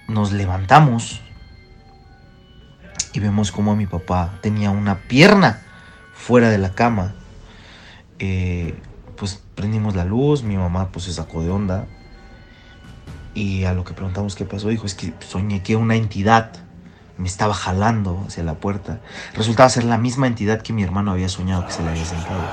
Nos 0.09 0.31
levantamos 0.31 1.23
y 3.15 3.21
vemos 3.21 3.51
como 3.51 3.75
mi 3.77 3.87
papá 3.87 4.38
tenía 4.43 4.71
una 4.71 4.99
pierna 4.99 5.62
fuera 6.12 6.51
de 6.51 6.59
la 6.59 6.75
cama. 6.75 7.15
Eh, 8.24 8.78
pues 9.16 9.42
prendimos 9.56 9.96
la 9.96 10.04
luz, 10.04 10.44
mi 10.44 10.56
mamá 10.56 10.90
pues 10.92 11.06
se 11.06 11.12
sacó 11.12 11.42
de 11.42 11.50
onda. 11.50 11.87
Y 13.35 13.64
a 13.64 13.74
lo 13.74 13.82
que 13.82 13.94
preguntamos 13.94 14.37
qué 14.37 14.44
pasó, 14.44 14.68
dijo, 14.68 14.87
es 14.87 14.94
que 14.94 15.12
soñé 15.18 15.64
que 15.64 15.74
una 15.74 15.96
entidad 15.96 16.52
me 17.18 17.26
estaba 17.26 17.52
jalando 17.52 18.22
hacia 18.28 18.44
la 18.44 18.54
puerta. 18.54 19.00
Resultaba 19.35 19.68
ser 19.68 19.82
la 19.82 19.98
misma 19.98 20.28
entidad 20.28 20.62
que 20.62 20.72
mi 20.72 20.85
hermano 20.85 21.11
había 21.11 21.28
soñado 21.28 21.66
que 21.66 21.72
se 21.72 21.82
le 21.82 21.88
había 21.90 22.04
sentado. 22.04 22.48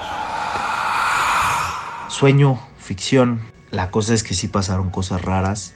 Sueño, 2.10 2.60
ficción. 2.80 3.42
La 3.70 3.92
cosa 3.92 4.16
es 4.16 4.24
que 4.24 4.34
sí 4.34 4.48
pasaron 4.48 4.90
cosas 4.90 5.22
raras. 5.22 5.76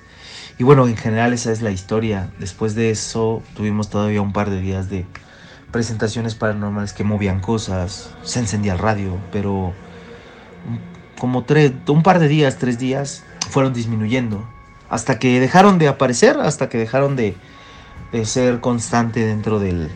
Y 0.58 0.64
bueno, 0.64 0.88
en 0.88 0.98
general 0.98 1.34
esa 1.34 1.52
es 1.52 1.62
la 1.62 1.70
historia. 1.70 2.32
Después 2.40 2.74
de 2.74 2.90
eso 2.90 3.44
tuvimos 3.56 3.92
todavía 3.92 4.24
un 4.24 4.34
par 4.34 4.50
de 4.50 4.60
días 4.60 4.90
de 4.90 5.06
presentaciones 5.74 6.36
paranormales 6.36 6.94
que 6.94 7.04
movían 7.04 7.42
cosas. 7.42 8.12
Se 8.24 8.40
encendía 8.40 8.72
el 8.72 8.80
radio, 8.80 9.18
pero 9.34 9.74
como 11.20 11.44
tres, 11.44 11.74
un 11.90 12.04
par 12.04 12.20
de 12.20 12.30
días, 12.30 12.58
tres 12.58 12.80
días, 12.80 13.24
fueron 13.50 13.74
disminuyendo. 13.74 14.48
Hasta 14.90 15.20
que 15.20 15.42
dejaron 15.42 15.80
de 15.80 15.90
aparecer, 15.90 16.40
hasta 16.40 16.70
que 16.70 16.78
dejaron 16.78 17.18
de, 17.18 17.36
ser 18.24 18.62
constante 18.62 19.26
dentro 19.26 19.60
del, 19.60 19.90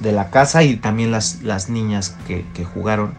de 0.00 0.10
la 0.10 0.30
casa 0.30 0.64
y 0.64 0.76
también 0.76 1.12
las, 1.12 1.42
las 1.42 1.68
niñas 1.68 2.16
que 2.26 2.64
jugaron 2.64 3.14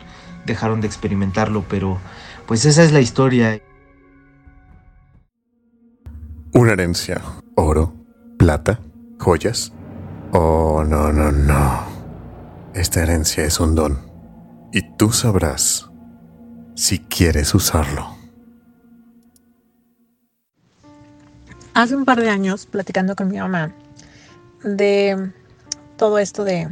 dejaron 0.48 0.82
de 0.82 0.88
experimentarlo, 0.88 1.64
pero 1.70 2.00
pues 2.48 2.66
esa 2.66 2.84
es 2.84 2.92
la 2.92 3.02
historia. 3.02 3.62
Una 6.54 6.72
herencia, 6.72 7.22
oro, 7.56 7.94
plata, 8.40 8.80
joyas. 9.20 9.77
Oh, 10.34 10.84
no, 10.86 11.12
no, 11.12 11.32
no. 11.32 11.86
Esta 12.74 13.02
herencia 13.02 13.46
es 13.46 13.60
un 13.60 13.76
don. 13.76 14.00
Y 14.74 14.82
tú 14.98 15.12
sabrás 15.12 15.90
si 16.76 17.00
quieres 17.00 17.56
usarlo. 17.56 18.16
Hace 21.74 21.96
un 21.96 22.06
par 22.06 22.20
de 22.20 22.30
años, 22.30 22.66
platicando 22.66 23.16
con 23.16 23.30
mi 23.30 23.38
mamá, 23.38 23.72
de 24.64 25.32
todo 25.96 26.20
esto 26.20 26.44
de, 26.44 26.68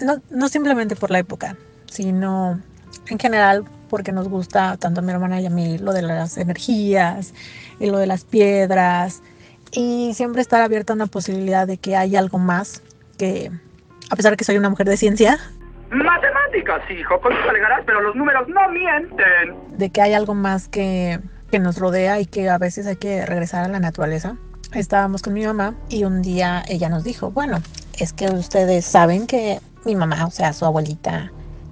no, 0.00 0.20
no 0.30 0.48
simplemente 0.48 0.96
por 0.96 1.10
la 1.10 1.20
época, 1.20 1.56
sino 1.90 2.60
en 3.08 3.18
general 3.18 3.64
porque 3.88 4.12
nos 4.12 4.28
gusta 4.28 4.76
tanto 4.76 5.00
a 5.00 5.02
mi 5.02 5.12
hermana 5.12 5.40
y 5.40 5.46
a 5.46 5.50
mí 5.50 5.78
lo 5.78 5.92
de 5.92 6.02
las 6.02 6.36
energías 6.36 7.32
y 7.78 7.86
lo 7.86 7.98
de 7.98 8.06
las 8.06 8.24
piedras 8.24 9.22
y 9.76 10.14
siempre 10.14 10.40
estar 10.40 10.62
abierta 10.62 10.94
a 10.94 10.96
una 10.96 11.06
posibilidad 11.06 11.66
de 11.66 11.76
que 11.76 11.96
hay 11.96 12.16
algo 12.16 12.38
más 12.38 12.82
que, 13.18 13.50
a 14.10 14.16
pesar 14.16 14.32
de 14.32 14.38
que 14.38 14.44
soy 14.44 14.56
una 14.56 14.70
mujer 14.70 14.88
de 14.88 14.96
ciencia, 14.96 15.38
Matemáticas, 15.90 16.90
hijo, 16.90 17.20
con 17.20 17.32
eso 17.32 17.48
alegarás, 17.48 17.82
pero 17.86 18.00
los 18.00 18.16
números 18.16 18.48
no 18.48 18.68
mienten. 18.70 19.78
de 19.78 19.90
que 19.90 20.00
hay 20.00 20.14
algo 20.14 20.34
más 20.34 20.66
que, 20.66 21.20
que 21.50 21.58
nos 21.60 21.78
rodea 21.78 22.18
y 22.18 22.26
que 22.26 22.48
a 22.48 22.58
veces 22.58 22.86
hay 22.86 22.96
que 22.96 23.24
regresar 23.24 23.64
a 23.64 23.68
la 23.68 23.78
naturaleza. 23.78 24.36
Estábamos 24.72 25.22
con 25.22 25.34
mi 25.34 25.44
mamá 25.46 25.74
y 25.88 26.04
un 26.04 26.22
día 26.22 26.64
ella 26.68 26.88
nos 26.88 27.04
dijo, 27.04 27.30
bueno, 27.30 27.58
es 27.98 28.12
que 28.12 28.26
ustedes 28.26 28.84
saben 28.84 29.26
que 29.26 29.60
mi 29.84 29.94
mamá, 29.94 30.26
o 30.26 30.30
sea, 30.30 30.52
su 30.54 30.64
abuelita, 30.64 31.30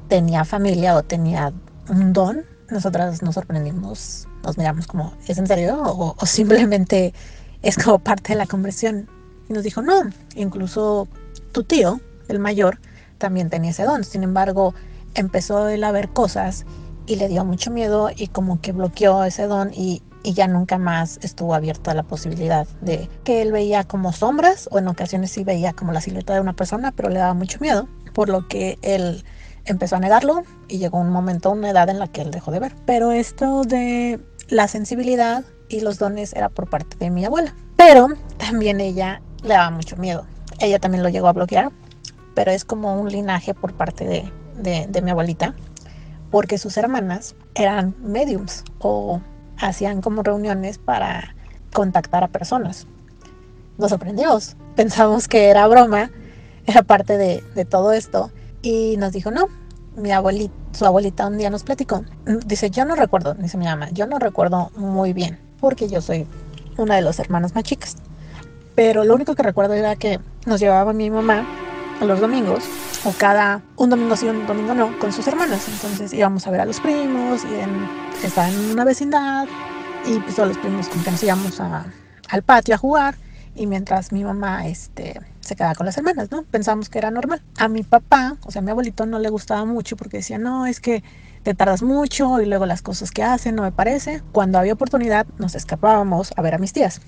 tenía 0.08 0.44
familia 0.44 0.94
o 0.94 1.02
tenía 1.02 1.52
un 1.88 2.12
don. 2.12 2.44
Nosotras 2.70 3.20
nos 3.22 3.34
sorprendimos, 3.34 4.28
nos 4.44 4.56
miramos 4.58 4.86
como, 4.86 5.16
¿es 5.26 5.38
en 5.38 5.46
serio? 5.46 5.82
O, 5.82 6.14
o 6.16 6.26
simplemente 6.26 7.12
es 7.64 7.76
como 7.76 7.98
parte 7.98 8.34
de 8.34 8.38
la 8.38 8.46
conversión. 8.46 9.08
Y 9.48 9.52
nos 9.52 9.64
dijo, 9.64 9.82
no, 9.82 10.02
incluso 10.36 11.08
tu 11.52 11.64
tío, 11.64 12.00
el 12.28 12.38
mayor, 12.38 12.78
también 13.18 13.50
tenía 13.50 13.70
ese 13.70 13.84
don. 13.84 14.04
Sin 14.04 14.22
embargo, 14.22 14.74
empezó 15.14 15.68
él 15.68 15.82
a 15.84 15.92
ver 15.92 16.10
cosas 16.10 16.66
y 17.06 17.16
le 17.16 17.28
dio 17.28 17.44
mucho 17.44 17.70
miedo 17.70 18.10
y 18.14 18.28
como 18.28 18.60
que 18.60 18.72
bloqueó 18.72 19.24
ese 19.24 19.46
don 19.46 19.72
y, 19.74 20.02
y 20.22 20.34
ya 20.34 20.46
nunca 20.46 20.78
más 20.78 21.18
estuvo 21.22 21.54
abierto 21.54 21.90
a 21.90 21.94
la 21.94 22.02
posibilidad 22.02 22.66
de 22.80 23.08
que 23.24 23.42
él 23.42 23.52
veía 23.52 23.84
como 23.84 24.12
sombras 24.12 24.68
o 24.70 24.78
en 24.78 24.88
ocasiones 24.88 25.30
sí 25.30 25.44
veía 25.44 25.72
como 25.72 25.92
la 25.92 26.00
silueta 26.00 26.34
de 26.34 26.40
una 26.40 26.54
persona, 26.54 26.92
pero 26.92 27.10
le 27.10 27.18
daba 27.18 27.34
mucho 27.34 27.58
miedo, 27.60 27.88
por 28.14 28.28
lo 28.28 28.48
que 28.48 28.78
él 28.82 29.24
empezó 29.66 29.96
a 29.96 30.00
negarlo 30.00 30.42
y 30.68 30.78
llegó 30.78 30.98
un 30.98 31.10
momento, 31.10 31.50
una 31.50 31.70
edad 31.70 31.88
en 31.88 31.98
la 31.98 32.08
que 32.08 32.22
él 32.22 32.30
dejó 32.30 32.50
de 32.50 32.60
ver. 32.60 32.74
Pero 32.86 33.12
esto 33.12 33.62
de 33.62 34.20
la 34.48 34.68
sensibilidad 34.68 35.44
y 35.74 35.80
los 35.80 35.98
dones 35.98 36.32
era 36.34 36.48
por 36.48 36.68
parte 36.68 36.96
de 36.98 37.10
mi 37.10 37.24
abuela. 37.24 37.54
Pero 37.76 38.08
también 38.38 38.80
ella 38.80 39.20
le 39.42 39.54
daba 39.54 39.70
mucho 39.70 39.96
miedo. 39.96 40.24
Ella 40.60 40.78
también 40.78 41.02
lo 41.02 41.08
llegó 41.08 41.26
a 41.28 41.32
bloquear, 41.32 41.72
pero 42.34 42.52
es 42.52 42.64
como 42.64 43.00
un 43.00 43.10
linaje 43.10 43.54
por 43.54 43.74
parte 43.74 44.04
de, 44.04 44.86
de, 44.88 45.02
mi 45.02 45.10
abuelita, 45.10 45.54
porque 46.30 46.58
sus 46.58 46.76
hermanas 46.76 47.34
eran 47.54 47.94
mediums 48.00 48.64
o 48.78 49.20
hacían 49.58 50.00
como 50.00 50.22
reuniones 50.22 50.78
para 50.78 51.34
contactar 51.72 52.22
a 52.22 52.28
personas. 52.28 52.86
Nos 53.78 53.90
sorprendimos, 53.90 54.56
pensamos 54.76 55.26
que 55.26 55.48
era 55.48 55.66
broma, 55.66 56.10
era 56.66 56.82
parte 56.82 57.18
de, 57.18 57.42
de 57.54 57.64
todo 57.64 57.92
esto 57.92 58.30
y 58.62 58.96
nos 58.96 59.12
dijo 59.12 59.32
no. 59.32 59.48
Mi 59.96 60.10
abuelita, 60.10 60.54
su 60.72 60.86
abuelita 60.86 61.26
un 61.26 61.38
día 61.38 61.50
nos 61.50 61.62
platicó. 61.62 62.04
Dice, 62.46 62.70
yo 62.70 62.84
no 62.84 62.96
recuerdo, 62.96 63.34
dice 63.34 63.58
mi 63.58 63.64
mamá, 63.64 63.90
yo 63.90 64.06
no 64.06 64.18
recuerdo 64.18 64.70
muy 64.76 65.12
bien, 65.12 65.38
porque 65.64 65.88
yo 65.88 66.02
soy 66.02 66.26
una 66.76 66.96
de 66.96 67.00
las 67.00 67.18
hermanas 67.18 67.54
más 67.54 67.64
chicas. 67.64 67.96
Pero 68.74 69.02
lo 69.02 69.14
único 69.14 69.34
que 69.34 69.42
recuerdo 69.42 69.72
era 69.72 69.96
que 69.96 70.20
nos 70.44 70.60
llevaba 70.60 70.92
mi 70.92 71.08
mamá 71.08 71.46
los 72.02 72.20
domingos, 72.20 72.64
o 73.06 73.12
cada 73.12 73.62
un 73.76 73.88
domingo 73.88 74.14
sí, 74.14 74.28
un 74.28 74.46
domingo 74.46 74.74
no, 74.74 74.98
con 74.98 75.10
sus 75.10 75.26
hermanas. 75.26 75.66
Entonces 75.66 76.12
íbamos 76.12 76.46
a 76.46 76.50
ver 76.50 76.60
a 76.60 76.66
los 76.66 76.80
primos, 76.80 77.44
y 77.44 77.54
en, 77.54 77.88
estaban 78.22 78.52
en 78.52 78.72
una 78.72 78.84
vecindad, 78.84 79.46
y 80.04 80.18
pues 80.18 80.36
todos 80.36 80.50
los 80.50 80.58
primos 80.58 80.86
como 80.88 81.02
que 81.02 81.12
nos 81.12 81.22
íbamos 81.22 81.58
a, 81.60 81.86
al 82.28 82.42
patio 82.42 82.74
a 82.74 82.78
jugar, 82.78 83.14
y 83.54 83.66
mientras 83.66 84.12
mi 84.12 84.22
mamá 84.22 84.66
este, 84.66 85.18
se 85.40 85.56
quedaba 85.56 85.74
con 85.74 85.86
las 85.86 85.96
hermanas, 85.96 86.30
¿no? 86.30 86.42
Pensamos 86.42 86.90
que 86.90 86.98
era 86.98 87.10
normal. 87.10 87.40
A 87.56 87.68
mi 87.68 87.84
papá, 87.84 88.36
o 88.44 88.50
sea, 88.50 88.60
a 88.60 88.62
mi 88.62 88.70
abuelito 88.70 89.06
no 89.06 89.18
le 89.18 89.30
gustaba 89.30 89.64
mucho 89.64 89.96
porque 89.96 90.18
decía, 90.18 90.36
no, 90.36 90.66
es 90.66 90.78
que 90.78 91.02
te 91.44 91.54
tardas 91.54 91.82
mucho 91.82 92.40
y 92.40 92.46
luego 92.46 92.66
las 92.66 92.82
cosas 92.82 93.10
que 93.12 93.22
hacen 93.22 93.54
no 93.54 93.62
me 93.62 93.70
parece. 93.70 94.22
Cuando 94.32 94.58
había 94.58 94.72
oportunidad 94.72 95.26
nos 95.38 95.54
escapábamos 95.54 96.32
a 96.36 96.42
ver 96.42 96.54
a 96.54 96.58
mis 96.58 96.72
tías. 96.72 97.02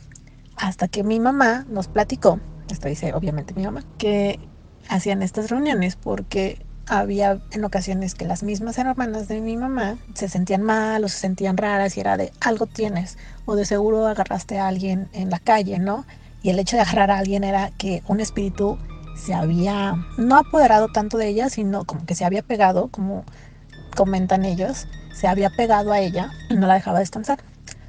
Hasta 0.56 0.88
que 0.88 1.02
mi 1.02 1.18
mamá 1.18 1.66
nos 1.68 1.88
platicó, 1.88 2.38
esto 2.70 2.86
dice 2.88 3.14
obviamente 3.14 3.54
mi 3.54 3.64
mamá, 3.64 3.82
que 3.98 4.38
hacían 4.88 5.22
estas 5.22 5.50
reuniones 5.50 5.96
porque 5.96 6.64
había 6.86 7.40
en 7.50 7.64
ocasiones 7.64 8.14
que 8.14 8.26
las 8.26 8.42
mismas 8.42 8.78
hermanas 8.78 9.26
de 9.26 9.40
mi 9.40 9.56
mamá 9.56 9.96
se 10.14 10.28
sentían 10.28 10.62
mal 10.62 11.02
o 11.02 11.08
se 11.08 11.18
sentían 11.18 11.56
raras 11.56 11.96
y 11.96 12.00
era 12.00 12.16
de 12.16 12.30
algo 12.40 12.66
tienes 12.66 13.18
o 13.46 13.56
de 13.56 13.64
seguro 13.64 14.06
agarraste 14.06 14.58
a 14.58 14.68
alguien 14.68 15.08
en 15.12 15.30
la 15.30 15.38
calle, 15.38 15.78
¿no? 15.78 16.04
Y 16.42 16.50
el 16.50 16.58
hecho 16.58 16.76
de 16.76 16.82
agarrar 16.82 17.10
a 17.10 17.18
alguien 17.18 17.42
era 17.42 17.70
que 17.70 18.02
un 18.06 18.20
espíritu 18.20 18.78
se 19.16 19.34
había 19.34 19.94
no 20.18 20.36
apoderado 20.36 20.88
tanto 20.88 21.16
de 21.16 21.28
ella, 21.28 21.48
sino 21.48 21.84
como 21.84 22.04
que 22.04 22.14
se 22.14 22.24
había 22.24 22.42
pegado, 22.42 22.88
como 22.88 23.24
comentan 23.96 24.44
ellos, 24.44 24.86
se 25.12 25.26
había 25.26 25.50
pegado 25.50 25.90
a 25.92 25.98
ella 25.98 26.30
y 26.48 26.54
no 26.54 26.68
la 26.68 26.74
dejaba 26.74 27.00
descansar. 27.00 27.40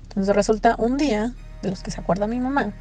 Entonces 0.01 0.35
resulta 0.35 0.75
un 0.79 0.97
día, 0.97 1.33
de 1.61 1.69
los 1.69 1.83
que 1.83 1.91
se 1.91 2.01
acuerda 2.01 2.25
mi 2.25 2.39
mamá, 2.39 2.71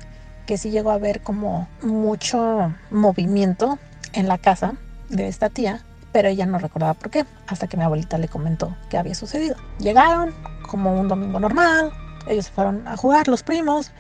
que 0.46 0.56
sí 0.56 0.70
llegó 0.70 0.90
a 0.90 0.94
haber 0.94 1.20
como 1.20 1.68
mucho 1.82 2.72
movimiento 2.90 3.78
en 4.14 4.28
la 4.28 4.38
casa 4.38 4.74
de 5.10 5.28
esta 5.28 5.50
tía, 5.50 5.82
pero 6.12 6.28
ella 6.28 6.46
no 6.46 6.58
recordaba 6.58 6.94
por 6.94 7.10
qué, 7.10 7.26
hasta 7.46 7.66
que 7.66 7.76
mi 7.76 7.82
abuelita 7.82 8.16
le 8.16 8.28
comentó 8.28 8.74
que 8.88 8.96
había 8.96 9.14
sucedido. 9.14 9.56
Llegaron 9.78 10.32
como 10.70 10.98
un 10.98 11.08
domingo 11.08 11.38
normal, 11.38 11.92
ellos 12.26 12.46
se 12.46 12.52
fueron 12.52 12.88
a 12.88 12.96
jugar, 12.96 13.28
los 13.28 13.42
primos, 13.42 13.90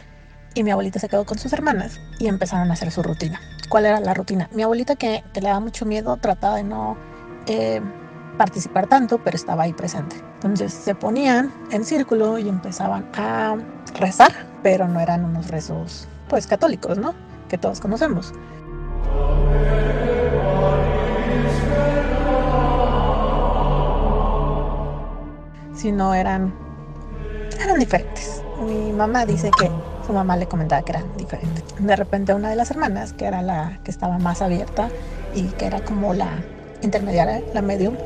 y 0.54 0.62
mi 0.62 0.70
abuelita 0.70 0.98
se 0.98 1.08
quedó 1.08 1.26
con 1.26 1.38
sus 1.38 1.52
hermanas 1.52 2.00
y 2.18 2.28
empezaron 2.28 2.70
a 2.70 2.72
hacer 2.72 2.90
su 2.90 3.02
rutina. 3.02 3.40
¿Cuál 3.68 3.84
era 3.84 4.00
la 4.00 4.14
rutina? 4.14 4.48
Mi 4.52 4.62
abuelita, 4.62 4.96
que, 4.96 5.22
le 5.34 5.40
daba 5.40 5.60
mucho 5.60 5.84
miedo, 5.84 6.16
trataba 6.16 6.56
de 6.56 6.64
no 6.64 6.96
eh, 7.46 7.82
participar 8.36 8.86
tanto, 8.86 9.18
pero 9.18 9.36
estaba 9.36 9.64
ahí 9.64 9.72
presente. 9.72 10.16
Entonces 10.34 10.72
se 10.72 10.94
ponían 10.94 11.52
en 11.70 11.84
círculo 11.84 12.38
y 12.38 12.48
empezaban 12.48 13.06
a 13.16 13.56
rezar, 13.98 14.32
pero 14.62 14.86
no 14.88 15.00
eran 15.00 15.24
unos 15.24 15.48
rezos, 15.48 16.06
pues 16.28 16.46
católicos, 16.46 16.98
¿no? 16.98 17.14
Que 17.48 17.58
todos 17.58 17.80
conocemos. 17.80 18.32
Sino 25.74 26.14
eran, 26.14 26.54
eran 27.60 27.78
diferentes. 27.78 28.42
Mi 28.60 28.92
mamá 28.92 29.26
dice 29.26 29.50
que 29.58 29.70
su 30.06 30.12
mamá 30.12 30.36
le 30.36 30.46
comentaba 30.46 30.82
que 30.82 30.92
eran 30.92 31.16
diferentes. 31.16 31.64
De 31.78 31.96
repente 31.96 32.32
una 32.32 32.48
de 32.48 32.56
las 32.56 32.70
hermanas, 32.70 33.12
que 33.12 33.26
era 33.26 33.42
la 33.42 33.78
que 33.84 33.90
estaba 33.90 34.18
más 34.18 34.40
abierta 34.40 34.88
y 35.34 35.44
que 35.48 35.66
era 35.66 35.80
como 35.80 36.14
la 36.14 36.28
intermediaria, 36.82 37.42
la 37.52 37.62
medium, 37.62 37.96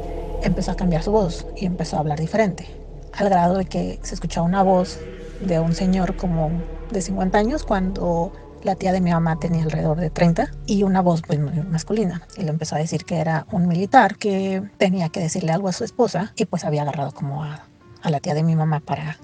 empezó 0.42 0.72
a 0.72 0.76
cambiar 0.76 1.02
su 1.02 1.12
voz 1.12 1.46
y 1.56 1.66
empezó 1.66 1.96
a 1.96 2.00
hablar 2.00 2.18
diferente, 2.18 2.66
al 3.12 3.28
grado 3.28 3.58
de 3.58 3.64
que 3.64 3.98
se 4.02 4.14
escuchaba 4.14 4.46
una 4.46 4.62
voz 4.62 4.98
de 5.40 5.58
un 5.60 5.74
señor 5.74 6.16
como 6.16 6.50
de 6.90 7.00
50 7.02 7.38
años 7.38 7.64
cuando 7.64 8.32
la 8.62 8.74
tía 8.74 8.92
de 8.92 9.00
mi 9.00 9.10
mamá 9.10 9.38
tenía 9.38 9.62
alrededor 9.62 9.98
de 9.98 10.10
30 10.10 10.50
y 10.66 10.82
una 10.82 11.00
voz 11.00 11.22
pues 11.22 11.38
masculina. 11.38 12.26
Y 12.36 12.42
le 12.42 12.50
empezó 12.50 12.76
a 12.76 12.78
decir 12.78 13.04
que 13.04 13.16
era 13.16 13.46
un 13.50 13.66
militar 13.66 14.16
que 14.16 14.62
tenía 14.76 15.08
que 15.08 15.20
decirle 15.20 15.52
algo 15.52 15.68
a 15.68 15.72
su 15.72 15.84
esposa 15.84 16.32
y 16.36 16.44
pues 16.44 16.64
había 16.64 16.82
agarrado 16.82 17.12
como 17.12 17.42
a, 17.42 17.64
a 18.02 18.10
la 18.10 18.20
tía 18.20 18.34
de 18.34 18.42
mi 18.42 18.56
mamá 18.56 18.80
para 18.80 19.16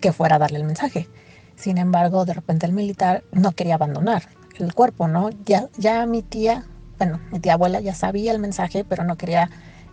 que 0.00 0.12
fuera 0.12 0.36
a 0.36 0.38
darle 0.38 0.58
el 0.58 0.64
mensaje. 0.64 1.08
Sin 1.56 1.78
embargo, 1.78 2.24
de 2.24 2.34
repente 2.34 2.66
el 2.66 2.72
militar 2.72 3.24
no 3.32 3.52
quería 3.52 3.74
abandonar 3.74 4.28
el 4.58 4.74
cuerpo, 4.74 5.08
¿no? 5.08 5.30
Ya, 5.44 5.68
ya 5.76 6.06
mi 6.06 6.22
tía, 6.22 6.64
bueno, 6.98 7.20
mi 7.32 7.40
tía 7.40 7.54
abuela 7.54 7.80
ya 7.80 7.94
sabía 7.94 8.32
el 8.32 8.38
mensaje, 8.38 8.84
pero 8.84 9.04
no 9.04 9.16
quería 9.16 9.50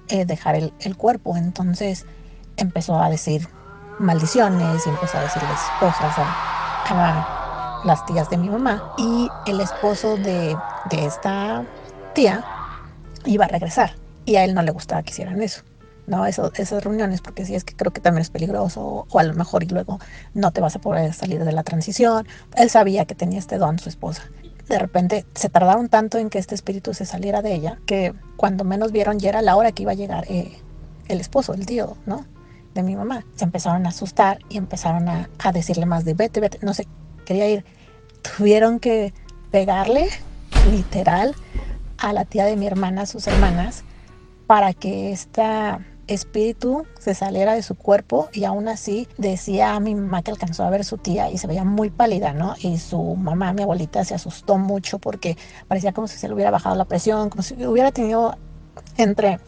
eh, 0.09 0.25
dejar 0.25 0.55
el, 0.55 0.73
el, 0.79 0.97
cuerpo. 0.97 1.35
Entonces 1.35 2.05
empezó 2.57 3.01
a 3.01 3.09
decir 3.09 3.47
maldiciones 3.99 4.85
y 4.85 4.89
empezó 4.89 5.17
a 5.17 5.21
decirles 5.21 5.59
cosas 5.79 6.15
a, 6.17 7.81
las 7.83 8.05
tías 8.05 8.29
de 8.29 8.37
mi 8.37 8.49
mamá. 8.49 8.93
Y 8.97 9.29
el 9.45 9.59
esposo 9.59 10.17
de, 10.17 10.55
de 10.89 11.05
esta 11.05 11.65
tía 12.13 12.43
iba 13.25 13.45
a 13.45 13.47
regresar 13.47 13.95
y 14.25 14.35
a 14.35 14.43
él 14.43 14.53
no 14.53 14.61
le 14.61 14.71
gustaba 14.71 15.03
que 15.03 15.11
hicieran 15.11 15.41
eso. 15.41 15.63
¿no? 16.07 16.25
Eso, 16.25 16.51
esas 16.55 16.83
reuniones, 16.83 17.21
porque 17.21 17.45
si 17.45 17.55
es 17.55 17.63
que 17.63 17.75
creo 17.75 17.91
que 17.91 18.01
también 18.01 18.21
es 18.21 18.29
peligroso, 18.29 19.05
o 19.09 19.19
a 19.19 19.23
lo 19.23 19.33
mejor 19.33 19.63
y 19.63 19.67
luego 19.67 19.99
no 20.33 20.51
te 20.51 20.61
vas 20.61 20.75
a 20.75 20.79
poder 20.79 21.13
salir 21.13 21.43
de 21.43 21.51
la 21.51 21.63
transición. 21.63 22.27
Él 22.55 22.69
sabía 22.69 23.05
que 23.05 23.15
tenía 23.15 23.39
este 23.39 23.57
don 23.57 23.79
su 23.79 23.89
esposa. 23.89 24.23
De 24.71 24.79
repente 24.79 25.25
se 25.35 25.49
tardaron 25.49 25.89
tanto 25.89 26.17
en 26.17 26.29
que 26.29 26.39
este 26.39 26.55
espíritu 26.55 26.93
se 26.93 27.05
saliera 27.05 27.41
de 27.41 27.53
ella, 27.53 27.77
que 27.85 28.13
cuando 28.37 28.63
menos 28.63 28.93
vieron 28.93 29.19
ya 29.19 29.27
era 29.27 29.41
la 29.41 29.57
hora 29.57 29.73
que 29.73 29.83
iba 29.83 29.91
a 29.91 29.95
llegar 29.95 30.23
eh, 30.29 30.61
el 31.09 31.19
esposo, 31.19 31.53
el 31.53 31.65
tío, 31.65 31.97
¿no? 32.05 32.25
De 32.73 32.81
mi 32.81 32.95
mamá. 32.95 33.25
Se 33.35 33.43
empezaron 33.43 33.85
a 33.85 33.89
asustar 33.89 34.39
y 34.47 34.55
empezaron 34.55 35.09
a, 35.09 35.29
a 35.39 35.51
decirle 35.51 35.85
más 35.85 36.05
de 36.05 36.13
vete, 36.13 36.39
vete, 36.39 36.59
no 36.61 36.73
sé, 36.73 36.87
quería 37.25 37.49
ir. 37.49 37.65
Tuvieron 38.21 38.79
que 38.79 39.13
pegarle, 39.51 40.07
literal, 40.71 41.35
a 41.97 42.13
la 42.13 42.23
tía 42.23 42.45
de 42.45 42.55
mi 42.55 42.65
hermana, 42.65 43.01
a 43.01 43.07
sus 43.07 43.27
hermanas, 43.27 43.83
para 44.47 44.73
que 44.73 45.11
esta 45.11 45.81
espíritu 46.13 46.85
se 46.99 47.13
saliera 47.13 47.53
de 47.53 47.63
su 47.63 47.75
cuerpo 47.75 48.29
y 48.33 48.43
aún 48.43 48.67
así 48.67 49.07
decía 49.17 49.75
a 49.75 49.79
mi 49.79 49.95
mamá 49.95 50.21
que 50.21 50.31
alcanzó 50.31 50.63
a 50.63 50.69
ver 50.69 50.83
su 50.83 50.97
tía 50.97 51.29
y 51.29 51.37
se 51.37 51.47
veía 51.47 51.63
muy 51.63 51.89
pálida, 51.89 52.33
¿no? 52.33 52.55
Y 52.59 52.77
su 52.77 53.15
mamá, 53.15 53.53
mi 53.53 53.63
abuelita, 53.63 54.03
se 54.03 54.15
asustó 54.15 54.57
mucho 54.57 54.99
porque 54.99 55.37
parecía 55.67 55.93
como 55.93 56.07
si 56.07 56.17
se 56.17 56.27
le 56.27 56.33
hubiera 56.33 56.51
bajado 56.51 56.75
la 56.75 56.85
presión, 56.85 57.29
como 57.29 57.43
si 57.43 57.53
hubiera 57.65 57.91
tenido 57.91 58.35
entre 58.97 59.39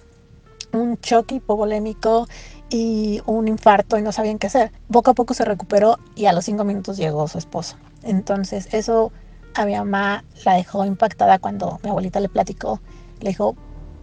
un 0.71 0.97
choque 0.97 1.36
hipovolémico 1.36 2.28
y 2.69 3.21
un 3.26 3.47
infarto 3.47 3.97
y 3.97 4.02
no 4.02 4.12
sabían 4.12 4.39
qué 4.39 4.47
hacer. 4.47 4.71
Poco 4.91 5.12
a 5.12 5.13
poco 5.13 5.34
se 5.34 5.45
recuperó 5.45 5.99
y 6.15 6.26
a 6.26 6.34
los 6.34 6.45
cinco 6.45 6.63
minutos 6.63 6.97
llegó 6.97 7.28
su 7.28 7.38
esposo. 7.38 7.78
Entonces 8.04 8.69
eso 8.71 9.12
a 9.56 9.65
mi 9.65 9.76
mamá 9.76 10.23
la 10.45 10.56
dejó 10.56 10.86
impactada 10.86 11.39
cuando 11.39 11.80
mi 11.84 11.89
abuelita 11.89 12.19
le 12.19 12.30
platicó. 12.30 12.80
Le 13.19 13.30
dijo, 13.30 13.56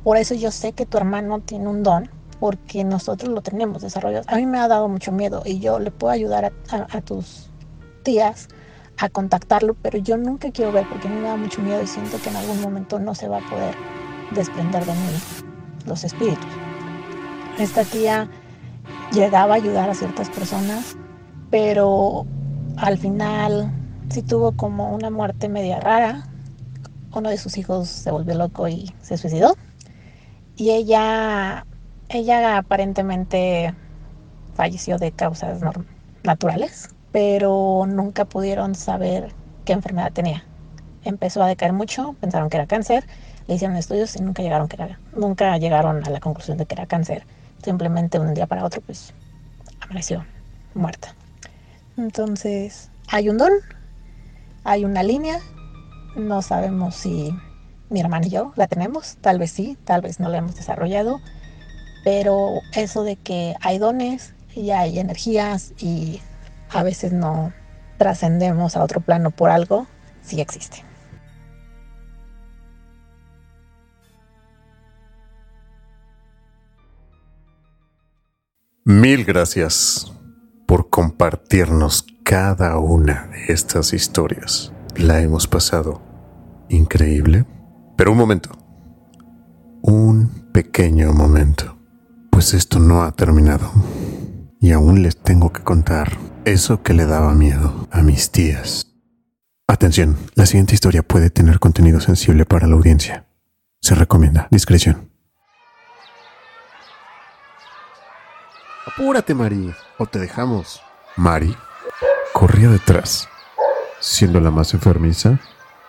por 0.05 0.17
eso 0.17 0.35
yo 0.35 0.51
sé 0.51 0.73
que 0.73 0.87
tu 0.87 0.97
hermano 0.97 1.41
tiene 1.41 1.69
un 1.69 1.83
don 1.83 2.20
porque 2.41 2.83
nosotros 2.85 3.31
lo 3.33 3.43
tenemos 3.43 3.83
desarrollado. 3.83 4.25
A 4.27 4.37
mí 4.37 4.47
me 4.47 4.59
ha 4.59 4.67
dado 4.67 4.89
mucho 4.89 5.13
miedo 5.13 5.43
y 5.45 5.61
yo 5.61 5.79
le 5.79 5.91
puedo 5.91 6.13
ayudar 6.13 6.53
a, 6.71 7.01
tus 7.03 7.51
tías 8.03 8.49
a 8.99 9.11
contactarlo, 9.11 9.75
pero 9.75 9.99
yo 9.99 10.17
nunca 10.17 10.51
quiero 10.51 10.73
ver 10.73 10.89
porque 10.89 11.07
a 11.07 11.11
mí 11.11 11.21
me 11.21 11.29
da 11.29 11.37
mucho 11.37 11.61
miedo 11.61 11.83
y 11.83 11.87
siento 11.87 12.21
que 12.23 12.31
en 12.31 12.37
algún 12.37 12.61
momento 12.63 12.99
no 12.99 13.15
se 13.15 13.29
va 13.29 13.39
a 13.39 13.51
poder 13.51 13.75
desprender 14.35 14.85
de 14.87 14.93
mí 14.93 15.09
los 15.87 16.03
espíritus. 16.03 16.47
Esta 17.59 17.85
tía 17.85 18.29
llegaba 19.13 19.55
a 19.55 19.57
ayudar 19.57 19.91
a 19.91 19.95
ciertas 19.95 20.31
personas, 20.31 20.97
pero 21.51 22.27
al 22.79 22.97
final 22.97 23.71
sí 24.09 24.23
tuvo 24.23 24.53
como 24.53 24.95
una 24.95 25.11
muerte 25.11 25.51
media 25.51 25.79
rara. 25.79 26.27
Uno 27.15 27.29
de 27.29 27.37
sus 27.37 27.59
hijos 27.59 27.89
se 27.89 28.11
volvió 28.11 28.35
loco 28.35 28.67
y 28.67 28.95
se 29.03 29.19
suicidó. 29.19 29.57
Y 30.57 30.71
ella 30.71 31.67
ella 32.11 32.59
aparentemente 32.59 33.73
falleció 34.55 34.99
de 34.99 35.13
causas 35.13 35.61
naturales, 36.25 36.91
pero 37.13 37.87
nunca 37.89 38.25
pudieron 38.25 38.75
saber 38.75 39.33
qué 39.65 39.73
enfermedad 39.73 40.13
tenía. 40.13 40.45
Empezó 41.05 41.43
a 41.43 41.47
decaer 41.47 41.73
mucho, 41.73 42.15
pensaron 42.21 42.51
que 42.51 42.57
era 42.57 42.67
cáncer, 42.67 43.05
le 43.47 43.55
hicieron 43.55 43.77
estudios 43.77 44.17
y 44.17 44.23
nunca 44.23 44.43
llegaron, 44.43 44.69
que 44.69 44.77
era, 44.77 44.99
nunca 45.15 45.57
llegaron 45.57 46.05
a 46.05 46.11
la 46.11 46.21
conclusión 46.21 46.59
de 46.59 46.67
que 46.67 46.75
era 46.75 46.87
cáncer. 46.87 47.25
Simplemente 47.63 48.19
un 48.19 48.35
día 48.35 48.47
para 48.47 48.65
otro, 48.65 48.81
pues, 48.81 49.15
amaneció 49.81 50.25
muerta. 50.75 51.15
Entonces, 51.97 52.91
hay 53.09 53.29
un 53.29 53.39
don, 53.39 53.53
hay 54.65 54.85
una 54.85 55.03
línea, 55.03 55.39
no 56.17 56.43
sabemos 56.43 56.97
si 56.97 57.33
mi 57.89 58.01
hermano 58.01 58.27
y 58.27 58.31
yo 58.31 58.53
la 58.57 58.67
tenemos, 58.67 59.17
tal 59.21 59.39
vez 59.39 59.53
sí, 59.53 59.79
tal 59.85 60.01
vez 60.01 60.19
no 60.21 60.29
la 60.29 60.39
hemos 60.39 60.57
desarrollado 60.57 61.21
pero 62.05 62.61
eso 62.75 63.05
de 63.05 63.17
que 63.17 63.55
hay 63.61 63.79
dones 63.79 64.35
y 64.55 64.71
hay 64.71 64.99
energías 64.99 65.73
y 65.79 66.21
a 66.71 66.83
veces 66.83 67.13
no 67.13 67.53
trascendemos 67.99 68.77
a 68.77 68.83
otro 68.83 69.01
plano 69.01 69.31
por 69.31 69.51
algo, 69.51 69.87
sí 70.23 70.41
existe. 70.41 70.85
Mil 78.85 79.25
gracias 79.25 80.13
por 80.67 80.89
compartirnos 80.89 82.07
cada 82.25 82.79
una 82.79 83.29
de 83.29 83.53
estas 83.53 83.93
historias. 83.93 84.73
La 84.97 85.21
hemos 85.21 85.47
pasado 85.47 86.03
increíble. 86.69 87.45
Pero 87.97 88.13
un 88.13 88.19
momento. 88.19 88.51
Un 89.83 90.51
pequeño 90.53 91.13
momento 91.13 91.80
pues 92.51 92.65
esto 92.65 92.81
no 92.81 93.05
ha 93.05 93.13
terminado. 93.13 93.71
Y 94.61 94.73
aún 94.73 95.05
les 95.05 95.17
tengo 95.17 95.53
que 95.53 95.63
contar 95.63 96.19
eso 96.45 96.83
que 96.83 96.95
le 96.95 97.07
daba 97.07 97.33
miedo 97.33 97.87
a 97.93 98.03
mis 98.03 98.33
tías. 98.33 98.89
Atención, 99.69 100.17
la 100.35 100.47
siguiente 100.47 100.75
historia 100.75 101.05
puede 101.05 101.31
tener 101.31 101.61
contenido 101.61 102.01
sensible 102.01 102.47
para 102.47 102.67
la 102.67 102.75
audiencia. 102.75 103.29
Se 103.81 103.95
recomienda 103.95 104.49
discreción. 104.51 105.13
Apúrate, 108.85 109.33
Mari, 109.33 109.73
o 109.99 110.07
te 110.07 110.19
dejamos. 110.19 110.83
Mari 111.17 111.57
corría 112.33 112.69
detrás. 112.69 113.29
Siendo 114.01 114.41
la 114.41 114.51
más 114.51 114.75
enfermiza, 114.75 115.39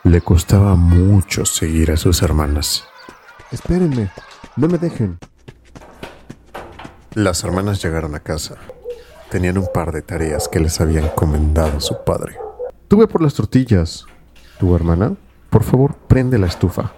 le 0.03 0.22
costaba 0.22 0.76
mucho 0.76 1.43
seguir 1.43 1.89
a 1.89 1.97
sus 1.97 2.22
hermanas. 2.22 2.84
Espérenme, 3.51 4.12
no 4.57 4.68
me 4.68 4.78
dejen. 4.78 5.18
Las 7.14 7.43
hermanas 7.43 7.84
llegaron 7.84 8.16
a 8.16 8.22
casa. 8.22 8.55
Tenían 9.30 9.57
un 9.57 9.68
par 9.74 9.91
de 9.91 10.01
tareas 10.01 10.47
que 10.47 10.62
les 10.62 10.80
había 10.80 11.01
encomendado 11.01 11.82
su 11.82 11.97
padre. 12.05 12.38
Tuve 12.88 13.05
por 13.07 13.22
las 13.22 13.34
tortillas. 13.34 14.05
¿Tu 14.59 14.74
hermana? 14.76 15.16
Por 15.49 15.64
favor, 15.64 15.95
prende 16.07 16.38
la 16.38 16.47
estufa. 16.47 16.93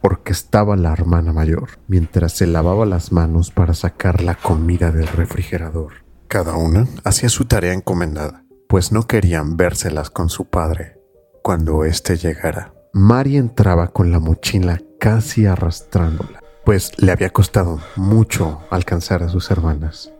Porque 0.00 0.32
estaba 0.32 0.76
la 0.76 0.92
hermana 0.94 1.34
mayor, 1.34 1.78
mientras 1.88 2.32
se 2.32 2.46
lavaba 2.46 2.86
las 2.86 3.12
manos 3.12 3.50
para 3.50 3.74
sacar 3.74 4.22
la 4.22 4.34
comida 4.34 4.92
del 4.92 5.08
refrigerador. 5.08 5.92
Cada 6.26 6.56
una 6.56 6.86
hacía 7.04 7.28
su 7.28 7.44
tarea 7.44 7.74
encomendada, 7.74 8.44
pues 8.66 8.92
no 8.92 9.06
querían 9.06 9.58
vérselas 9.58 10.08
con 10.08 10.30
su 10.30 10.46
padre. 10.46 10.96
cuando 11.42 11.84
éste 11.84 12.16
llegara. 12.16 12.74
Mari 12.92 13.36
entraba 13.36 13.88
con 13.88 14.12
la 14.12 14.18
mochila 14.20 14.78
casi 14.98 15.46
arrastrándola, 15.46 16.39
pues 16.70 16.92
le 17.02 17.10
había 17.10 17.30
costado 17.30 17.80
mucho 17.96 18.60
alcanzar 18.70 19.24
a 19.24 19.28
sus 19.28 19.50
hermanas. 19.50 20.12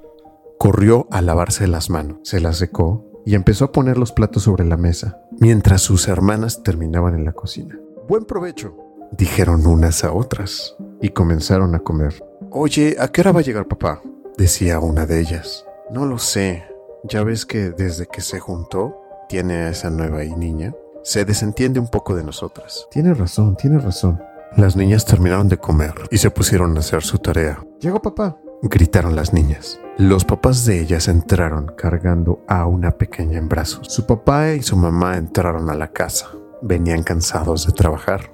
Corrió 0.59 1.07
a 1.13 1.23
lavarse 1.23 1.69
las 1.69 1.91
manos, 1.91 2.19
se 2.25 2.41
las 2.41 2.57
secó 2.57 3.07
y 3.25 3.37
empezó 3.37 3.67
a 3.67 3.71
poner 3.71 3.97
los 3.97 4.11
platos 4.11 4.43
sobre 4.43 4.65
la 4.65 4.77
mesa, 4.77 5.23
mientras 5.39 5.81
sus 5.81 6.09
hermanas 6.09 6.65
terminaban 6.65 7.15
en 7.15 7.25
la 7.25 7.35
cocina. 7.35 7.79
Buen 8.09 8.25
provecho, 8.25 8.77
dijeron 9.13 9.65
unas 9.65 10.03
a 10.03 10.13
otras, 10.13 10.75
y 11.01 11.11
comenzaron 11.11 11.77
a 11.77 11.85
comer. 11.85 12.21
Oye, 12.51 12.97
¿a 12.99 13.07
qué 13.07 13.21
hora 13.21 13.31
va 13.31 13.39
a 13.39 13.45
llegar 13.45 13.69
papá? 13.69 14.03
decía 14.37 14.81
una 14.81 15.07
de 15.07 15.21
ellas. 15.21 15.65
No 15.93 16.05
lo 16.05 16.19
sé, 16.19 16.65
ya 17.05 17.23
ves 17.23 17.47
que 17.47 17.71
desde 17.71 18.09
que 18.09 18.23
se 18.23 18.41
juntó, 18.41 18.97
tiene 19.29 19.55
a 19.55 19.71
esa 19.71 19.89
nueva 19.89 20.25
niña, 20.25 20.75
se 21.05 21.25
desentiende 21.25 21.79
un 21.79 21.87
poco 21.89 22.17
de 22.17 22.25
nosotras. 22.25 22.89
Tiene 22.91 23.15
razón, 23.15 23.55
tiene 23.55 23.79
razón. 23.79 24.21
Las 24.57 24.77
niñas 24.77 25.05
terminaron 25.05 25.49
de 25.49 25.59
comer 25.59 25.95
y 26.11 26.19
se 26.19 26.31
pusieron 26.31 26.77
a 26.77 26.81
hacer 26.81 27.03
su 27.03 27.19
tarea. 27.19 27.65
Llegó 27.81 28.03
papá, 28.03 28.37
gritaron 28.63 29.15
las 29.15 29.33
niñas. 29.33 29.81
Los 29.97 30.25
papás 30.25 30.65
de 30.65 30.81
ellas 30.81 31.09
entraron 31.09 31.73
cargando 31.77 32.45
a 32.49 32.67
una 32.67 32.93
pequeña 32.93 33.39
en 33.39 33.49
brazos. 33.49 33.87
Su 33.89 34.07
papá 34.07 34.53
y 34.53 34.63
su 34.63 34.77
mamá 34.77 35.17
entraron 35.17 35.71
a 35.71 35.75
la 35.75 35.93
casa. 35.93 36.29
Venían 36.63 37.03
cansados 37.03 37.67
de 37.67 37.73
trabajar 37.73 38.33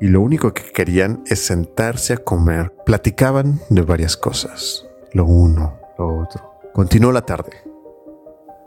y 0.00 0.08
lo 0.08 0.20
único 0.20 0.54
que 0.54 0.62
querían 0.72 1.22
es 1.26 1.44
sentarse 1.44 2.14
a 2.14 2.18
comer. 2.18 2.72
Platicaban 2.86 3.60
de 3.68 3.82
varias 3.82 4.16
cosas, 4.16 4.86
lo 5.12 5.26
uno, 5.26 5.78
lo 5.98 6.22
otro. 6.22 6.60
Continuó 6.72 7.12
la 7.12 7.22
tarde 7.22 7.52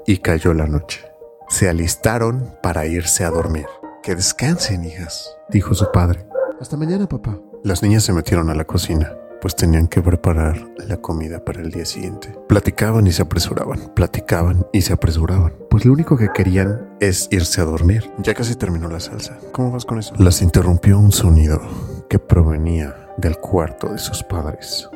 y 0.06 0.18
cayó 0.18 0.54
la 0.54 0.68
noche. 0.68 1.06
Se 1.50 1.68
alistaron 1.68 2.56
para 2.62 2.86
irse 2.86 3.26
a 3.26 3.30
dormir. 3.30 3.66
Que 4.04 4.16
descansen, 4.16 4.84
hijas, 4.84 5.38
dijo 5.50 5.74
su 5.74 5.92
padre. 5.92 6.26
Hasta 6.62 6.78
mañana, 6.78 7.08
papá. 7.08 7.40
Las 7.64 7.82
niñas 7.82 8.04
se 8.04 8.14
metieron 8.14 8.52
a 8.52 8.54
la 8.54 8.66
cocina, 8.66 9.12
pues 9.42 9.56
tenían 9.56 9.88
que 9.88 10.00
preparar 10.04 10.64
la 10.78 10.98
comida 10.98 11.44
para 11.44 11.60
el 11.60 11.72
día 11.72 11.86
siguiente. 11.86 12.38
Platicaban 12.48 13.08
y 13.08 13.12
se 13.12 13.24
apresuraban, 13.24 13.92
platicaban 13.96 14.68
y 14.72 14.82
se 14.82 14.94
apresuraban, 14.94 15.56
pues 15.72 15.86
lo 15.86 15.94
único 15.94 16.18
que 16.18 16.30
querían 16.32 16.96
es 17.00 17.28
irse 17.32 17.62
a 17.62 17.64
dormir. 17.64 18.12
Ya 18.20 18.36
casi 18.36 18.54
terminó 18.54 18.88
la 18.90 19.00
salsa. 19.00 19.40
¿Cómo 19.52 19.72
vas 19.72 19.86
con 19.86 19.98
eso? 19.98 20.14
Las 20.20 20.44
interrumpió 20.44 21.00
un 21.00 21.12
sonido 21.12 21.60
que 22.08 22.20
provenía 22.20 23.10
del 23.18 23.38
cuarto 23.38 23.90
de 23.90 23.98
sus 23.98 24.22
padres. 24.22 24.88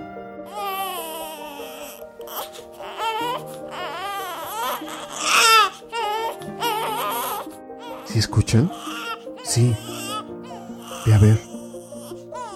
¿Sí 8.05 8.19
escuchan? 8.19 8.71
Sí. 9.43 9.75
Ve 11.07 11.13
a 11.15 11.17
ver. 11.17 11.54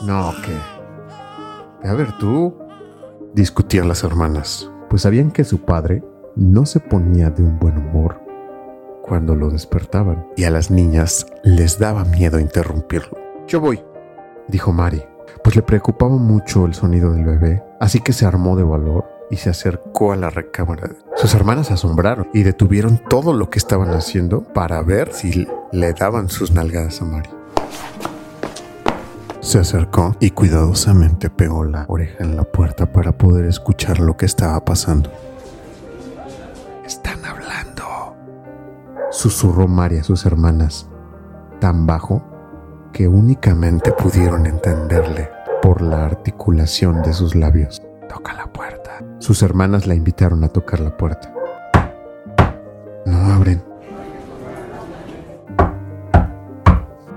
No, 0.01 0.33
¿qué? 0.45 1.87
A 1.87 1.93
ver 1.93 2.17
tú. 2.17 2.55
Discutían 3.33 3.87
las 3.87 4.03
hermanas, 4.03 4.71
pues 4.89 5.03
sabían 5.03 5.31
que 5.31 5.43
su 5.43 5.59
padre 5.59 6.03
no 6.35 6.65
se 6.65 6.79
ponía 6.79 7.29
de 7.29 7.43
un 7.43 7.59
buen 7.59 7.77
humor 7.77 8.21
cuando 9.03 9.35
lo 9.35 9.49
despertaban 9.49 10.27
y 10.35 10.45
a 10.45 10.49
las 10.49 10.71
niñas 10.71 11.27
les 11.43 11.77
daba 11.77 12.05
miedo 12.05 12.39
interrumpirlo. 12.39 13.17
Yo 13.47 13.59
voy, 13.59 13.83
dijo 14.47 14.71
Mari, 14.71 15.03
pues 15.43 15.55
le 15.55 15.61
preocupaba 15.61 16.15
mucho 16.15 16.65
el 16.65 16.73
sonido 16.73 17.11
del 17.11 17.25
bebé, 17.25 17.63
así 17.79 17.99
que 17.99 18.13
se 18.13 18.25
armó 18.25 18.55
de 18.55 18.63
valor 18.63 19.05
y 19.29 19.37
se 19.37 19.49
acercó 19.49 20.11
a 20.11 20.15
la 20.15 20.29
recámara. 20.29 20.89
Sus 21.15 21.35
hermanas 21.35 21.67
se 21.67 21.73
asombraron 21.73 22.29
y 22.33 22.43
detuvieron 22.43 22.99
todo 23.09 23.33
lo 23.33 23.49
que 23.49 23.59
estaban 23.59 23.89
haciendo 23.91 24.43
para 24.43 24.81
ver 24.81 25.13
si 25.13 25.47
le 25.71 25.93
daban 25.93 26.29
sus 26.29 26.51
nalgadas 26.51 27.01
a 27.01 27.05
Mari. 27.05 27.29
Se 29.49 29.57
acercó 29.57 30.15
y 30.19 30.29
cuidadosamente 30.29 31.31
pegó 31.31 31.63
la 31.63 31.85
oreja 31.87 32.23
en 32.23 32.35
la 32.35 32.43
puerta 32.43 32.93
para 32.93 33.17
poder 33.17 33.45
escuchar 33.45 33.99
lo 33.99 34.15
que 34.15 34.27
estaba 34.27 34.63
pasando. 34.63 35.11
Están 36.85 37.25
hablando, 37.25 38.15
susurró 39.09 39.67
Mari 39.67 39.97
a 39.97 40.03
sus 40.03 40.27
hermanas, 40.27 40.87
tan 41.59 41.87
bajo 41.87 42.21
que 42.93 43.07
únicamente 43.07 43.91
pudieron 43.91 44.45
entenderle 44.45 45.31
por 45.63 45.81
la 45.81 46.05
articulación 46.05 47.01
de 47.01 47.13
sus 47.13 47.33
labios. 47.33 47.81
Toca 48.07 48.33
la 48.35 48.53
puerta. 48.53 49.03
Sus 49.17 49.41
hermanas 49.41 49.87
la 49.87 49.95
invitaron 49.95 50.43
a 50.43 50.49
tocar 50.49 50.79
la 50.79 50.95
puerta. 50.95 51.33
No 53.03 53.33
abren. 53.33 53.63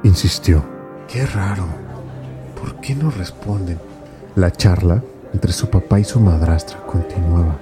Insistió. 0.03 0.65
Qué 1.07 1.27
raro. 1.27 1.82
¿Por 2.63 2.77
qué 2.77 2.95
no 2.95 3.11
responden? 3.11 3.81
La 4.37 4.53
charla 4.53 5.03
entre 5.35 5.53
su 5.53 5.69
papá 5.69 5.99
y 5.99 6.05
su 6.05 6.21
madrastra 6.21 6.79
continuaba, 6.87 7.57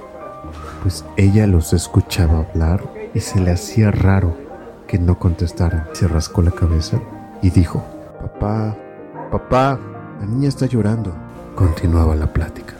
pues 0.82 1.06
ella 1.16 1.46
los 1.46 1.72
escuchaba 1.72 2.40
hablar 2.40 2.82
y 3.14 3.20
se 3.20 3.40
le 3.40 3.50
hacía 3.50 3.90
raro 3.90 4.36
que 4.86 4.98
no 4.98 5.18
contestaran. 5.18 5.86
Se 5.94 6.06
rascó 6.06 6.42
la 6.42 6.50
cabeza 6.50 7.00
y 7.40 7.48
dijo, 7.48 7.82
Papá, 8.20 8.76
papá, 9.32 9.80
la 10.20 10.26
niña 10.26 10.50
está 10.50 10.66
llorando. 10.66 11.14
Continuaba 11.54 12.14
la 12.14 12.30
plática. 12.30 12.74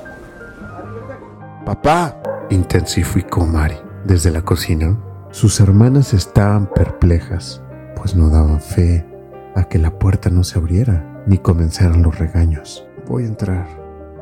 Papá, 1.65 2.21
intensificó 2.51 3.47
Mari. 3.47 3.77
Desde 4.05 4.31
la 4.31 4.43
cocina, 4.43 4.95
sus 5.31 5.59
hermanas 5.59 6.13
estaban 6.13 6.67
perplejas, 6.67 7.63
pues 7.97 8.15
no 8.15 8.29
daban 8.29 8.61
fe 8.61 9.07
a 9.55 9.65
que 9.65 9.79
la 9.79 9.99
puerta 9.99 10.29
no 10.29 10.45
se 10.45 10.59
abriera 10.59 11.10
ni 11.27 11.39
comenzaran 11.39 12.03
los 12.03 12.19
regaños. 12.19 12.87
Voy 13.07 13.25
a 13.25 13.29
entrar 13.29 13.67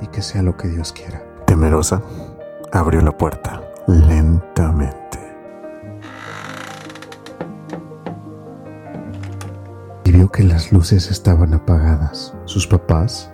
y 0.00 0.06
que 0.06 0.22
sea 0.22 0.42
lo 0.42 0.56
que 0.56 0.68
Dios 0.68 0.92
quiera. 0.92 1.22
Temerosa, 1.46 2.02
abrió 2.72 3.00
la 3.00 3.16
puerta 3.16 3.62
lentamente. 3.86 5.18
Y 10.04 10.12
vio 10.12 10.30
que 10.30 10.44
las 10.44 10.72
luces 10.72 11.10
estaban 11.10 11.54
apagadas. 11.54 12.34
Sus 12.44 12.66
papás 12.66 13.30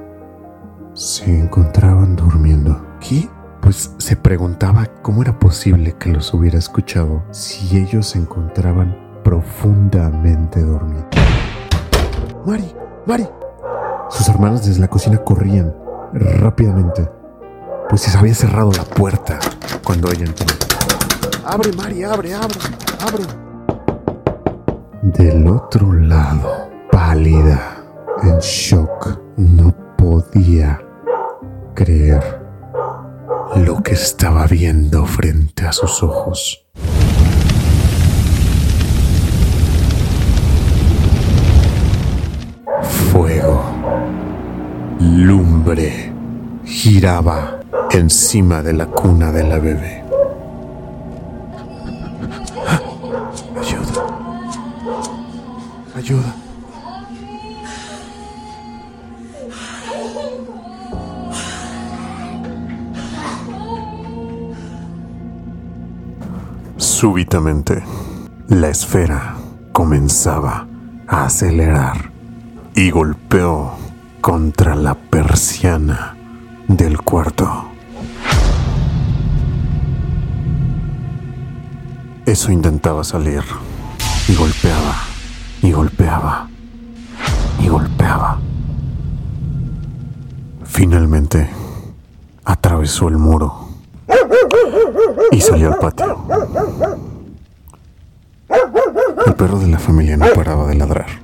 se 0.94 1.38
encontraban 1.38 2.16
durmiendo. 2.16 2.84
¿Qué? 3.00 3.28
Pues 3.60 3.94
se 3.98 4.16
preguntaba 4.16 4.86
cómo 5.02 5.22
era 5.22 5.38
posible 5.38 5.96
que 5.98 6.10
los 6.10 6.34
hubiera 6.34 6.58
escuchado 6.58 7.22
si 7.30 7.78
ellos 7.78 8.08
se 8.08 8.18
encontraban 8.18 8.96
profundamente 9.24 10.60
dormidos. 10.60 11.06
Mari, 12.44 12.74
Mari. 13.06 13.26
Sus 14.10 14.28
hermanos 14.28 14.64
desde 14.64 14.80
la 14.80 14.88
cocina 14.88 15.18
corrían 15.18 15.74
rápidamente, 16.12 17.10
pues 17.88 18.02
se 18.02 18.16
había 18.16 18.34
cerrado 18.34 18.70
la 18.72 18.84
puerta 18.84 19.38
cuando 19.82 20.10
ella 20.10 20.24
entró. 20.24 20.46
Abre, 21.44 21.72
Mari, 21.72 22.04
abre, 22.04 22.34
abre, 22.34 22.58
abre. 23.00 23.24
Del 25.02 25.46
otro 25.48 25.92
lado, 25.92 26.70
pálida, 26.90 27.84
en 28.22 28.38
shock, 28.38 29.20
no 29.36 29.74
podía 29.96 30.80
creer 31.74 32.40
lo 33.56 33.82
que 33.82 33.92
estaba 33.92 34.46
viendo 34.46 35.04
frente 35.06 35.66
a 35.66 35.72
sus 35.72 36.02
ojos. 36.02 36.66
Fuego, 43.12 43.73
lumbre, 45.04 46.12
giraba 46.64 47.60
encima 47.90 48.62
de 48.62 48.72
la 48.72 48.86
cuna 48.86 49.30
de 49.30 49.44
la 49.44 49.58
bebé. 49.58 50.02
Ayuda. 53.60 54.06
Ayuda. 55.94 56.34
Súbitamente, 66.78 67.82
la 68.48 68.70
esfera 68.70 69.36
comenzaba 69.72 70.66
a 71.06 71.26
acelerar 71.26 72.10
y 72.74 72.90
golpeó 72.90 73.83
contra 74.24 74.74
la 74.74 74.94
persiana 74.94 76.16
del 76.66 77.02
cuarto. 77.02 77.66
Eso 82.24 82.50
intentaba 82.50 83.04
salir 83.04 83.42
y 84.26 84.34
golpeaba 84.34 84.94
y 85.60 85.72
golpeaba 85.72 86.48
y 87.60 87.68
golpeaba. 87.68 88.38
Finalmente, 90.64 91.50
atravesó 92.46 93.08
el 93.08 93.18
muro 93.18 93.68
y 95.32 95.40
salió 95.42 95.70
al 95.70 95.78
patio. 95.78 96.26
El 99.26 99.34
perro 99.34 99.58
de 99.58 99.68
la 99.68 99.78
familia 99.78 100.16
no 100.16 100.24
paraba 100.34 100.66
de 100.66 100.76
ladrar. 100.76 101.23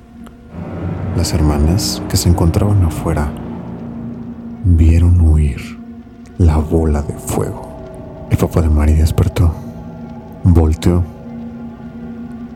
Las 1.17 1.33
hermanas 1.35 2.03
que 2.09 2.17
se 2.17 2.29
encontraban 2.29 2.85
afuera 2.85 3.33
vieron 4.65 5.21
huir 5.21 5.79
la 6.39 6.57
bola 6.57 7.03
de 7.03 7.15
fuego. 7.15 7.69
El 8.31 8.39
papá 8.39 8.63
de 8.63 8.71
Mari 8.71 8.95
despertó, 8.95 9.53
volteó 10.45 11.03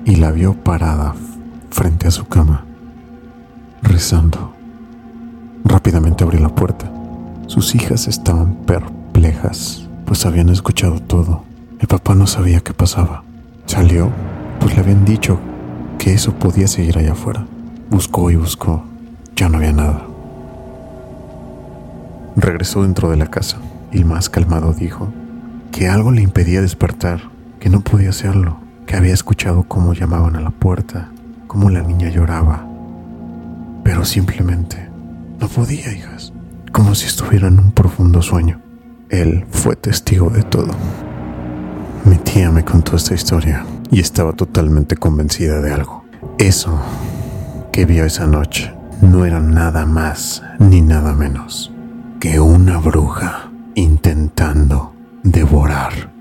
y 0.05 0.17
la 0.17 0.31
vio 0.31 0.55
parada 0.55 1.15
frente 1.71 2.07
a 2.07 2.13
su 2.13 2.27
cama, 2.27 2.65
rezando. 3.83 4.53
Rápidamente 5.65 6.23
abrió 6.23 6.41
la 6.41 6.55
puerta. 6.55 6.91
Sus 7.49 7.75
hijas 7.75 8.07
estaban 8.07 8.55
perplejas, 8.55 9.89
pues 10.07 10.25
habían 10.27 10.49
escuchado 10.49 11.01
todo. 11.01 11.43
El 11.81 11.89
papá 11.89 12.15
no 12.15 12.27
sabía 12.29 12.61
qué 12.61 12.73
pasaba. 12.73 13.25
Salió, 13.67 14.11
pues 14.61 14.75
le 14.75 14.81
habían 14.81 15.05
dicho 15.05 15.41
que 15.99 16.15
eso 16.15 16.33
podía 16.35 16.69
seguir 16.69 16.97
allá 16.97 17.13
afuera. 17.13 17.47
Buscó 17.95 18.29
y 18.29 18.35
buscó. 18.35 18.83
Ya 19.37 19.49
no 19.49 19.59
había 19.59 19.71
nada. 19.71 20.05
Regresó 22.35 22.83
dentro 22.83 23.09
de 23.09 23.17
la 23.17 23.29
casa 23.29 23.59
y 23.93 23.99
el 23.99 24.05
más 24.05 24.29
calmado 24.29 24.73
dijo 24.73 25.13
que 25.71 25.87
algo 25.87 26.11
le 26.11 26.21
impedía 26.21 26.61
despertar, 26.61 27.21
que 27.61 27.71
no 27.71 27.83
podía 27.83 28.11
hacerlo, 28.11 28.59
que 28.85 28.97
había 28.97 29.15
escuchado 29.15 29.63
cómo 29.69 29.95
llamaban 29.95 30.35
a 30.35 30.41
la 30.41 30.51
puerta, 30.51 31.13
cómo 31.47 31.71
la 31.71 31.83
niña 31.83 32.09
lloraba, 32.09 32.67
pero 33.85 34.05
simplemente 34.05 34.89
no 35.39 35.47
podía, 35.47 35.93
hijas, 35.93 36.33
como 36.73 36.97
si 36.97 37.07
estuviera 37.07 37.47
en 37.47 37.61
un 37.61 37.71
profundo 37.71 38.23
sueño. 38.23 38.61
Él 39.09 39.47
fue 39.51 39.77
testigo 39.77 40.31
de 40.31 40.43
todo. 40.43 40.73
Mi 42.05 42.17
tía 42.17 42.51
me 42.51 42.65
contó 42.65 42.97
esta 42.97 43.15
historia 43.15 43.65
y 43.93 44.01
estaba 44.01 44.33
totalmente 44.33 44.97
convencida 44.97 45.61
de 45.61 45.73
algo. 45.73 46.05
Eso 46.39 46.77
que 47.75 47.87
vio 47.87 48.05
esa 48.05 48.25
noche 48.29 48.73
no 49.03 49.25
era 49.25 49.41
nada 49.41 49.85
más 49.85 50.45
ni 50.61 50.81
nada 50.81 51.13
menos 51.13 51.73
que 52.21 52.39
una 52.39 52.79
bruja 52.79 53.51
intentando 53.75 54.95
devorar 55.25 56.13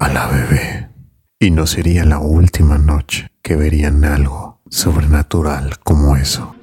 a 0.00 0.08
la 0.08 0.26
bebé. 0.26 0.90
Y 1.38 1.52
no 1.52 1.68
sería 1.68 2.04
la 2.04 2.18
última 2.18 2.76
noche 2.76 3.28
que 3.40 3.54
verían 3.54 4.04
algo 4.04 4.62
sobrenatural 4.68 5.78
como 5.78 6.16
eso. 6.16 6.56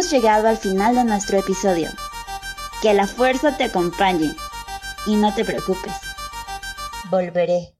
Hemos 0.00 0.12
llegado 0.12 0.48
al 0.48 0.56
final 0.56 0.94
de 0.94 1.04
nuestro 1.04 1.36
episodio. 1.36 1.90
Que 2.80 2.94
la 2.94 3.06
fuerza 3.06 3.58
te 3.58 3.64
acompañe 3.64 4.34
y 5.04 5.14
no 5.16 5.34
te 5.34 5.44
preocupes. 5.44 5.92
Volveré. 7.10 7.74